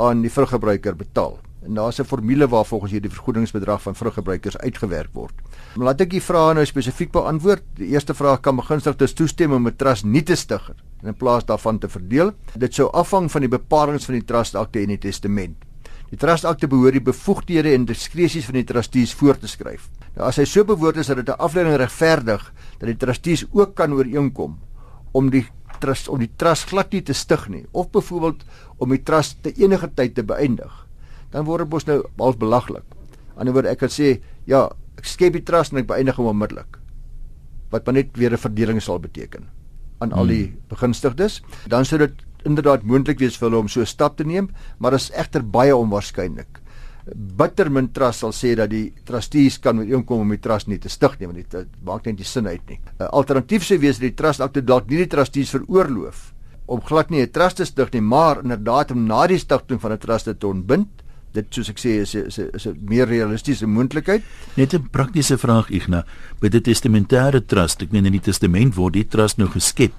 aan 0.00 0.22
die 0.22 0.30
vruggebruiker 0.32 0.94
betaal. 0.96 1.38
En 1.62 1.74
daar's 1.74 1.98
'n 2.00 2.04
formule 2.04 2.48
waar 2.48 2.64
volgens 2.64 2.92
hierdie 2.92 3.10
vergoedingsbedrag 3.10 3.82
van 3.82 3.94
vruggebruikers 3.94 4.58
uitgewerk 4.58 5.12
word. 5.12 5.34
Maar 5.74 5.84
laat 5.84 6.00
ek 6.00 6.10
die 6.10 6.22
vrae 6.22 6.54
nou 6.54 6.64
spesifiek 6.66 7.10
beantwoord. 7.10 7.62
Die 7.74 7.86
eerste 7.86 8.14
vraag 8.14 8.40
kan 8.40 8.56
begunstigdes 8.56 9.12
toestem 9.12 9.52
om 9.52 9.66
'n 9.66 9.76
trust 9.76 10.04
nie 10.04 10.22
te 10.22 10.34
stig 10.34 10.72
in 11.02 11.14
plaas 11.14 11.44
daarvan 11.44 11.78
te 11.78 11.88
verdeel. 11.88 12.32
Dit 12.56 12.74
sou 12.74 12.90
afhang 12.92 13.30
van 13.30 13.40
die 13.40 13.50
bepalinge 13.50 14.00
van 14.00 14.14
die 14.14 14.24
trustakte 14.24 14.80
en 14.80 14.86
die 14.86 14.98
testament. 14.98 15.56
Die 16.10 16.18
trustakte 16.18 16.66
behoort 16.66 16.92
die 16.92 17.02
bevoegdhede 17.02 17.72
en 17.74 17.84
diskresies 17.84 18.44
van 18.44 18.54
die 18.54 18.64
trustees 18.64 19.14
voor 19.14 19.38
te 19.38 19.46
skryf. 19.46 19.88
Nou 20.16 20.26
as 20.26 20.36
hy 20.36 20.44
so 20.44 20.64
bewoord 20.64 20.96
is 20.96 21.06
dat 21.06 21.16
dit 21.16 21.28
'n 21.28 21.38
afleiding 21.38 21.76
regverdig 21.76 22.52
dat 22.78 22.88
die 22.88 22.96
trustees 22.96 23.46
ook 23.52 23.74
kan 23.74 23.92
ooreenkom 23.92 24.58
om 25.12 25.30
die 25.30 25.46
trust 25.80 26.08
om 26.08 26.18
die 26.18 26.30
trust 26.36 26.68
glad 26.68 26.92
nie 26.92 27.02
te 27.02 27.12
stig 27.12 27.48
nie 27.48 27.66
of 27.70 27.90
byvoorbeeld 27.90 28.44
om 28.78 28.88
die 28.88 29.02
trust 29.02 29.42
te 29.42 29.52
enige 29.52 29.90
tyd 29.94 30.14
te 30.14 30.22
beëindig 30.22 30.86
dan 31.30 31.44
word 31.44 31.64
dit 31.64 31.72
mos 31.72 31.86
nou 31.86 32.02
al 32.18 32.36
belaglik. 32.38 32.84
Aan 33.36 33.46
die 33.46 33.52
ander 33.52 33.54
word 33.54 33.66
ek 33.66 33.78
kan 33.78 33.92
sê 33.92 34.20
ja, 34.46 34.68
ek 34.98 35.06
skep 35.06 35.32
die 35.32 35.44
trust 35.46 35.72
en 35.72 35.78
ek 35.78 35.88
beëindig 35.90 36.16
hom 36.16 36.32
onmiddellik. 36.32 36.78
Wat 37.70 37.86
maar 37.86 37.94
net 37.94 38.16
weer 38.16 38.32
'n 38.32 38.36
verdeling 38.38 38.80
sal 38.82 38.98
beteken 38.98 39.48
aan 40.00 40.12
al 40.12 40.26
die 40.26 40.46
hmm. 40.46 40.56
begunstigdes. 40.68 41.42
Dan 41.68 41.84
sou 41.84 41.98
dit 41.98 42.14
inderdaad 42.44 42.82
moontlik 42.82 43.18
wees 43.18 43.36
vir 43.36 43.50
hulle 43.50 43.60
om 43.60 43.68
so 43.68 43.80
'n 43.80 43.86
stap 43.86 44.16
te 44.16 44.24
neem, 44.24 44.48
maar 44.78 44.90
dit 44.90 45.00
is 45.00 45.12
egter 45.12 45.42
baie 45.42 45.76
onwaarskynlik 45.76 46.60
bittermin 47.14 47.90
trust 47.94 48.24
sal 48.24 48.32
sê 48.36 48.52
dat 48.58 48.70
die 48.70 48.90
trustees 49.06 49.58
kan 49.62 49.78
met 49.78 49.90
inkom 49.90 50.24
om 50.24 50.34
die 50.34 50.40
trust 50.42 50.68
nie 50.68 50.78
te 50.78 50.90
stig 50.92 51.16
nie 51.18 51.28
want 51.30 51.54
dit 51.54 51.78
maak 51.86 52.06
net 52.06 52.18
nie 52.18 52.26
sin 52.26 52.46
uit 52.46 52.62
nie. 52.68 52.78
'n 53.00 53.08
Alternatief 53.12 53.64
sou 53.64 53.78
wees 53.78 53.98
dat 53.98 54.08
die 54.08 54.16
trust 54.16 54.40
akte 54.40 54.62
dalk 54.62 54.88
nie 54.88 54.98
die 54.98 55.08
trustees 55.10 55.50
veroorloof 55.50 56.32
om 56.66 56.80
glad 56.80 57.10
nie 57.10 57.22
'n 57.22 57.30
trust 57.30 57.56
te 57.56 57.64
stig 57.64 57.92
nie, 57.92 58.00
maar 58.00 58.42
inderdaad 58.42 58.90
om 58.92 59.06
na 59.06 59.26
die 59.26 59.38
stigting 59.38 59.80
van 59.80 59.92
'n 59.92 59.98
trust 59.98 60.28
te 60.38 60.46
ontbind. 60.46 60.99
Dit 61.32 61.46
soos 61.54 61.68
ek 61.70 61.78
sê 61.78 62.00
is 62.02 62.14
is 62.14 62.38
is 62.38 62.66
'n 62.66 62.78
meer 62.80 63.06
realistiese 63.06 63.66
moontlikheid. 63.66 64.22
Net 64.56 64.74
'n 64.74 64.88
praktiese 64.90 65.38
vraag 65.38 65.70
Igna, 65.70 66.04
by 66.40 66.48
die 66.48 66.60
testamentêre 66.60 67.46
trust, 67.46 67.82
ek 67.82 67.92
meen 67.92 68.06
in 68.06 68.12
die 68.12 68.20
testament 68.20 68.74
word 68.74 68.94
die 68.94 69.08
trust 69.08 69.38
nou 69.38 69.48
geskep 69.48 69.92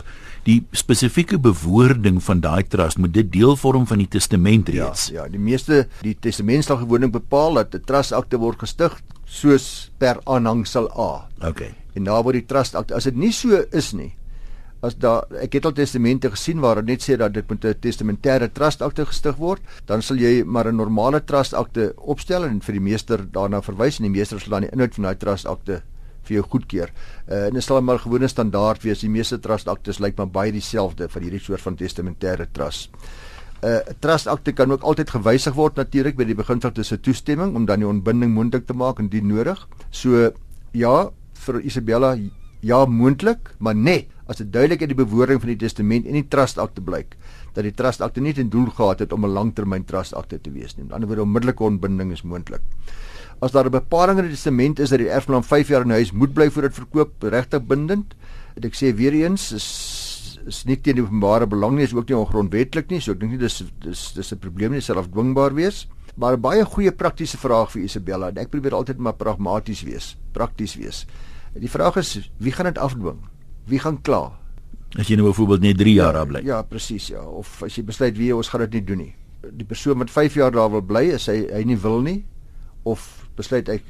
die 0.47 0.61
spesifieke 0.73 1.37
bewoording 1.41 2.17
van 2.23 2.41
daai 2.41 2.63
trust 2.67 2.97
moet 3.01 3.13
dit 3.13 3.29
deel 3.33 3.55
vorm 3.59 3.85
van 3.89 4.01
die 4.01 4.09
testament 4.09 4.71
ja, 4.71 4.87
reeds. 4.87 5.09
Ja, 5.11 5.23
ja, 5.23 5.29
die 5.29 5.41
meeste 5.41 5.85
die 6.01 6.15
testament 6.17 6.65
sal 6.65 6.81
gewoonlik 6.81 7.13
bepaal 7.13 7.61
dat 7.61 7.75
'n 7.75 7.85
trust 7.85 8.11
akte 8.11 8.37
word 8.37 8.59
gestig 8.59 8.97
soos 9.25 9.91
per 9.97 10.19
aanhangsel 10.25 10.89
A. 10.97 11.27
OK. 11.47 11.61
En 11.93 12.03
daar 12.03 12.23
word 12.23 12.33
die 12.33 12.45
trust 12.45 12.75
akte 12.75 12.95
as 12.95 13.03
dit 13.03 13.15
nie 13.15 13.31
so 13.31 13.63
is 13.71 13.93
nie. 13.93 14.13
As 14.81 14.95
daar 14.97 15.27
ek 15.43 15.59
het 15.59 15.65
al 15.69 15.75
testamente 15.77 16.31
gesien 16.33 16.59
waar 16.59 16.81
dit 16.81 16.95
net 16.95 17.03
sê 17.05 17.17
dat 17.17 17.33
dit 17.33 17.47
moet 17.49 17.65
'n 17.65 17.75
testamentêre 17.79 18.49
trust 18.51 18.81
akte 18.81 19.05
gestig 19.05 19.37
word, 19.37 19.61
dan 19.85 20.01
sal 20.01 20.17
jy 20.17 20.43
maar 20.43 20.67
'n 20.67 20.75
normale 20.75 21.21
trust 21.23 21.53
akte 21.53 21.93
opstel 21.97 22.45
en 22.45 22.61
vir 22.61 22.73
die 22.73 22.81
meester 22.81 23.19
daarna 23.31 23.61
verwys 23.61 23.99
en 23.99 24.03
die 24.03 24.17
meester 24.19 24.39
sal 24.39 24.49
dan 24.49 24.61
die 24.61 24.71
inhoud 24.71 24.95
van 24.95 25.03
daai 25.03 25.17
trust 25.17 25.45
akte 25.45 25.83
vir 26.23 26.35
jou 26.37 26.43
goedkeur. 26.43 26.89
Uh, 27.29 27.47
en 27.47 27.53
dit 27.53 27.63
sal 27.63 27.81
maar 27.81 27.99
gewone 27.99 28.27
standaard 28.27 28.83
wees. 28.83 29.01
Die 29.01 29.09
meeste 29.09 29.39
trust 29.39 29.67
aktes 29.67 29.99
lyk 29.99 30.17
maar 30.17 30.27
baie 30.27 30.51
dieselfde 30.51 31.07
vir 31.07 31.21
hierdie 31.21 31.39
soort 31.39 31.61
van 31.61 31.75
testamentêre 31.75 32.47
trust. 32.51 32.89
'n 33.61 33.67
uh, 33.67 33.79
Trust 33.99 34.27
akte 34.27 34.51
kan 34.51 34.71
ook 34.71 34.81
altyd 34.81 35.09
gewysig 35.09 35.53
word 35.53 35.75
natuurlik 35.75 36.15
by 36.17 36.23
die 36.23 36.35
beginsel 36.35 36.71
tussen 36.71 37.01
toestemming 37.01 37.55
om 37.55 37.65
dan 37.65 37.79
die 37.79 37.87
ontbinding 37.87 38.33
moontlik 38.33 38.65
te 38.65 38.73
maak 38.73 38.99
indien 38.99 39.27
nodig. 39.27 39.67
So 39.91 40.31
ja, 40.73 41.11
vir 41.33 41.61
Isabella 41.61 42.17
ja 42.61 42.85
moontlik, 42.85 43.53
maar 43.59 43.75
net 43.75 44.07
as 44.31 44.39
dit 44.39 44.51
duidelik 44.53 44.81
uit 44.85 44.93
die 44.93 45.01
bewoording 45.03 45.41
van 45.43 45.51
die 45.51 45.59
testament 45.59 46.07
en 46.07 46.15
die 46.15 46.27
trust 46.31 46.61
akte 46.61 46.81
blyk 46.81 47.17
dat 47.53 47.65
die 47.67 47.75
trust 47.75 48.01
akte 48.01 48.23
nie 48.23 48.33
ten 48.33 48.49
doel 48.49 48.69
gehad 48.71 49.03
het 49.03 49.11
om 49.11 49.25
'n 49.25 49.33
langtermyn 49.35 49.83
trust 49.85 50.15
akte 50.15 50.39
te 50.39 50.51
wees 50.51 50.77
nie. 50.77 50.85
Die 50.87 50.93
ander 50.93 51.09
wyse 51.09 51.21
onmiddellike 51.21 51.63
ontbinding 51.63 52.11
is 52.11 52.23
moontlik 52.23 52.63
as 53.41 53.51
daar 53.51 53.65
'n 53.65 53.71
bepaling 53.71 54.19
in 54.19 54.25
die 54.25 54.33
testament 54.33 54.79
is 54.79 54.89
dat 54.89 54.99
die 54.99 55.09
erfgenaam 55.09 55.43
5 55.43 55.67
jaar 55.67 55.81
in 55.81 55.89
huis 55.89 56.11
moet 56.11 56.33
bly 56.33 56.49
voor 56.49 56.61
dit 56.61 56.73
verkoop 56.73 57.23
regtig 57.23 57.65
bindend. 57.65 58.13
En 58.55 58.63
ek 58.63 58.75
sê 58.75 58.95
weer 58.95 59.13
eens 59.13 59.51
is 59.51 59.67
is 60.47 60.65
nie 60.65 60.75
teen 60.81 60.95
die 60.95 61.03
openbare 61.03 61.47
belang 61.47 61.75
nie, 61.75 61.83
is 61.83 61.93
ook 61.93 62.09
nie 62.09 62.17
ongrondwettig 62.17 62.89
nie, 62.89 62.99
so 62.99 63.11
ek 63.11 63.19
dink 63.19 63.31
nie 63.31 63.37
dis 63.37 63.63
dis 63.79 64.13
dis 64.13 64.31
'n 64.31 64.39
probleem 64.39 64.71
nie, 64.71 64.81
self 64.81 65.07
dwingbaar 65.09 65.53
wees. 65.53 65.87
Maar 66.15 66.33
'n 66.37 66.41
baie 66.41 66.65
goeie 66.65 66.91
praktiese 66.91 67.37
vraag 67.37 67.71
vir 67.71 67.81
Isabella. 67.83 68.31
Ek 68.35 68.49
probeer 68.49 68.73
altyd 68.73 68.97
maar 68.97 69.13
pragmaties 69.13 69.81
wees, 69.83 70.17
prakties 70.33 70.75
wees. 70.75 71.05
Die 71.53 71.69
vraag 71.69 71.97
is 71.97 72.29
wie 72.37 72.51
gaan 72.51 72.65
dit 72.65 72.77
afdwing? 72.77 73.19
Wie 73.65 73.79
gaan 73.79 74.01
kla? 74.01 74.31
As 74.99 75.07
jy 75.07 75.15
nou 75.15 75.29
byvoorbeeld 75.29 75.61
net 75.61 75.77
3 75.77 75.93
jaar 75.93 76.13
daar 76.13 76.27
bly. 76.27 76.41
Ja, 76.43 76.61
presies 76.67 77.07
ja, 77.07 77.21
of 77.23 77.61
as 77.63 77.77
jy 77.77 77.83
besluit 77.83 78.17
wie 78.17 78.35
ons 78.35 78.49
gaan 78.51 78.65
dit 78.65 78.73
nie 78.79 78.83
doen 78.83 78.97
nie. 79.05 79.13
Die 79.41 79.65
persoon 79.65 79.97
wat 79.97 80.11
5 80.11 80.33
jaar 80.35 80.51
daar 80.51 80.71
wil 80.71 80.81
bly, 80.81 81.11
is 81.15 81.29
hy 81.31 81.45
hy 81.47 81.63
nie 81.63 81.79
wil 81.79 82.01
nie 82.01 82.23
of 82.83 83.27
besluit 83.37 83.69
ek 83.69 83.85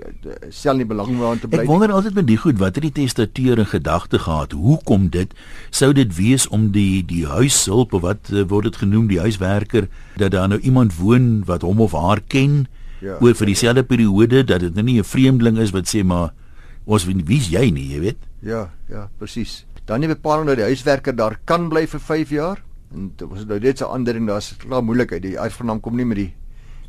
stel 0.54 0.80
nie 0.80 0.88
belang 0.88 1.14
daarin 1.16 1.40
te 1.42 1.50
bly. 1.50 1.64
Ek 1.64 1.70
wonder 1.70 1.94
altyd 1.96 2.18
met 2.20 2.28
die 2.28 2.38
goed 2.40 2.60
wat 2.60 2.78
het 2.78 2.86
die 2.86 2.94
testateur 3.04 3.62
in 3.64 3.70
gedagte 3.72 4.20
gehad? 4.20 4.54
Hoekom 4.56 5.10
dit 5.14 5.34
sou 5.72 5.92
dit 5.96 6.12
wees 6.18 6.48
om 6.52 6.70
die 6.76 7.02
die 7.08 7.24
huishulp 7.28 7.96
of 7.98 8.06
wat 8.06 8.32
uh, 8.32 8.44
word 8.52 8.70
dit 8.70 8.82
genoem 8.84 9.08
die 9.12 9.22
huiswerker 9.24 9.88
dat 10.20 10.36
daar 10.36 10.52
nou 10.52 10.60
iemand 10.60 11.00
woon 11.00 11.42
wat 11.50 11.66
hom 11.68 11.82
of 11.84 11.96
haar 11.98 12.22
ken 12.28 12.66
ja, 13.02 13.18
oor 13.20 13.36
vir 13.38 13.52
dieselfde 13.54 13.86
periode 13.88 14.44
dat 14.46 14.62
dit 14.68 14.76
nou 14.76 14.86
nie 14.86 15.00
'n 15.00 15.08
vreemdeling 15.08 15.58
is 15.58 15.72
wat 15.72 15.88
sê 15.90 16.04
maar 16.04 16.36
ons 16.86 17.06
wie's 17.06 17.50
jy 17.52 17.70
nie, 17.72 17.88
jy 17.94 18.00
weet? 18.00 18.28
Ja, 18.42 18.70
ja, 18.90 19.10
presies. 19.18 19.66
Dan 19.86 20.02
die 20.02 20.10
bepaling 20.10 20.48
dat 20.48 20.58
die 20.58 20.70
huiswerker 20.70 21.16
daar 21.16 21.40
kan 21.46 21.70
bly 21.70 21.86
vir 21.88 22.00
5 22.00 22.30
jaar 22.30 22.64
en 22.92 23.12
dit 23.18 23.28
was 23.30 23.46
nou 23.48 23.60
net 23.60 23.78
so 23.78 23.86
'n 23.88 23.94
ander 23.94 24.14
ding 24.14 24.28
daar's 24.28 24.54
klaar 24.58 24.84
moeilikheid. 24.84 25.22
Die 25.22 25.40
uitvernam 25.40 25.80
kom 25.80 25.96
nie 25.96 26.06
met 26.06 26.18
die 26.18 26.34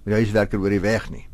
met 0.04 0.14
die 0.14 0.24
huiswerker 0.24 0.58
oor 0.58 0.70
die 0.70 0.80
weg 0.80 1.10
nie. 1.10 1.26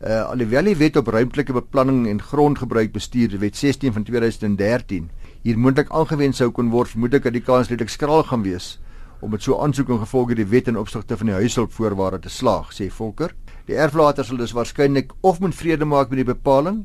Uh 0.00 0.24
alhoewel 0.30 0.64
die 0.64 0.76
wet 0.76 0.96
op 0.96 1.08
ruimtelike 1.08 1.52
beplanning 1.52 2.06
en 2.08 2.22
grondgebruik 2.22 2.92
bestuur, 2.92 3.38
wet 3.38 3.56
16 3.56 3.92
van 3.92 4.04
2013, 4.04 5.10
hier 5.42 5.58
moontlik 5.58 5.90
aangewend 5.90 6.36
sou 6.36 6.50
kon 6.50 6.70
word, 6.70 6.88
vermoed 6.88 7.14
ek 7.14 7.22
dat 7.22 7.32
die 7.32 7.44
kans 7.44 7.68
redelik 7.68 7.90
skraal 7.90 8.22
gaan 8.22 8.42
wees 8.42 8.78
om 9.20 9.30
met 9.30 9.42
so 9.42 9.56
aansoek 9.62 9.88
en 9.88 9.98
gevolge 9.98 10.34
die 10.34 10.44
wet 10.44 10.68
in 10.68 10.76
opsigte 10.76 11.16
van 11.16 11.26
die 11.26 11.34
huishulpvoorwaarde 11.34 12.18
te 12.26 12.28
slaag, 12.28 12.72
sê 12.76 12.90
Volker. 12.92 13.32
Die 13.66 13.74
erflater 13.74 14.24
sal 14.24 14.36
dus 14.36 14.52
waarskynlik 14.52 15.14
of 15.22 15.40
moet 15.40 15.54
vrede 15.54 15.84
maak 15.88 16.10
met 16.12 16.20
die 16.20 16.28
bepaling 16.34 16.84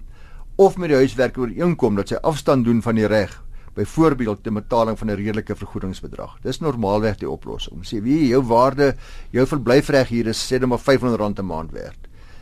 of 0.61 0.77
met 0.77 0.91
die 0.91 0.99
huiswerker 0.99 1.41
ooreenkom 1.41 1.95
dat 1.97 2.11
sy 2.11 2.19
afstand 2.21 2.67
doen 2.67 2.83
van 2.85 2.99
die 2.99 3.07
reg 3.09 3.33
byvoorbeeld 3.73 4.43
te 4.43 4.51
betaling 4.51 4.97
van 4.99 5.09
'n 5.09 5.15
redelike 5.15 5.55
vergoedingsbedrag. 5.55 6.37
Dis 6.43 6.59
normaalweg 6.59 7.17
die 7.17 7.29
oplossing. 7.29 7.81
Sê 7.85 8.01
wie 8.03 8.27
jou 8.27 8.43
waarde, 8.43 8.95
jou 9.31 9.45
verblyfreg 9.47 10.07
hier 10.07 10.27
is 10.27 10.51
sê 10.51 10.59
net 10.59 10.67
maar 10.67 10.79
R500 10.79 11.39
'n 11.39 11.45
maand 11.45 11.71
werd. 11.71 11.97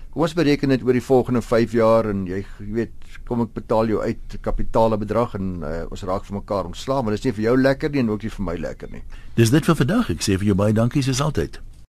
Kom 0.10 0.22
ons 0.22 0.34
bereken 0.34 0.70
dit 0.70 0.84
oor 0.84 0.94
die 0.94 1.04
volgende 1.04 1.42
5 1.42 1.72
jaar 1.72 2.10
en 2.10 2.26
jy, 2.26 2.46
jy 2.60 2.74
weet, 2.74 2.92
kom 3.26 3.42
ek 3.42 3.54
betaal 3.54 3.88
jou 3.88 4.02
uit 4.02 4.38
kapitaale 4.42 4.98
bedrag 4.98 5.36
en 5.36 5.62
uh, 5.64 5.86
ons 5.90 6.04
raak 6.04 6.26
vir 6.26 6.36
mekaar 6.36 6.66
ontslae, 6.66 7.04
maar 7.04 7.12
dis 7.12 7.24
nie 7.24 7.34
vir 7.34 7.44
jou 7.44 7.58
lekker 7.58 7.90
nie 7.90 8.00
en 8.00 8.10
ook 8.10 8.24
nie 8.24 8.30
vir 8.30 8.46
my 8.46 8.56
lekker 8.58 8.90
nie. 8.92 9.04
Dis 9.36 9.50
dit 9.50 9.66
vir 9.66 9.76
vandag. 9.76 10.10
Ek 10.10 10.22
sê 10.22 10.38
vir 10.38 10.46
jou 10.46 10.56
baie 10.56 10.74
dankie 10.74 11.04
soos 11.04 11.22
altyd. 11.22 11.62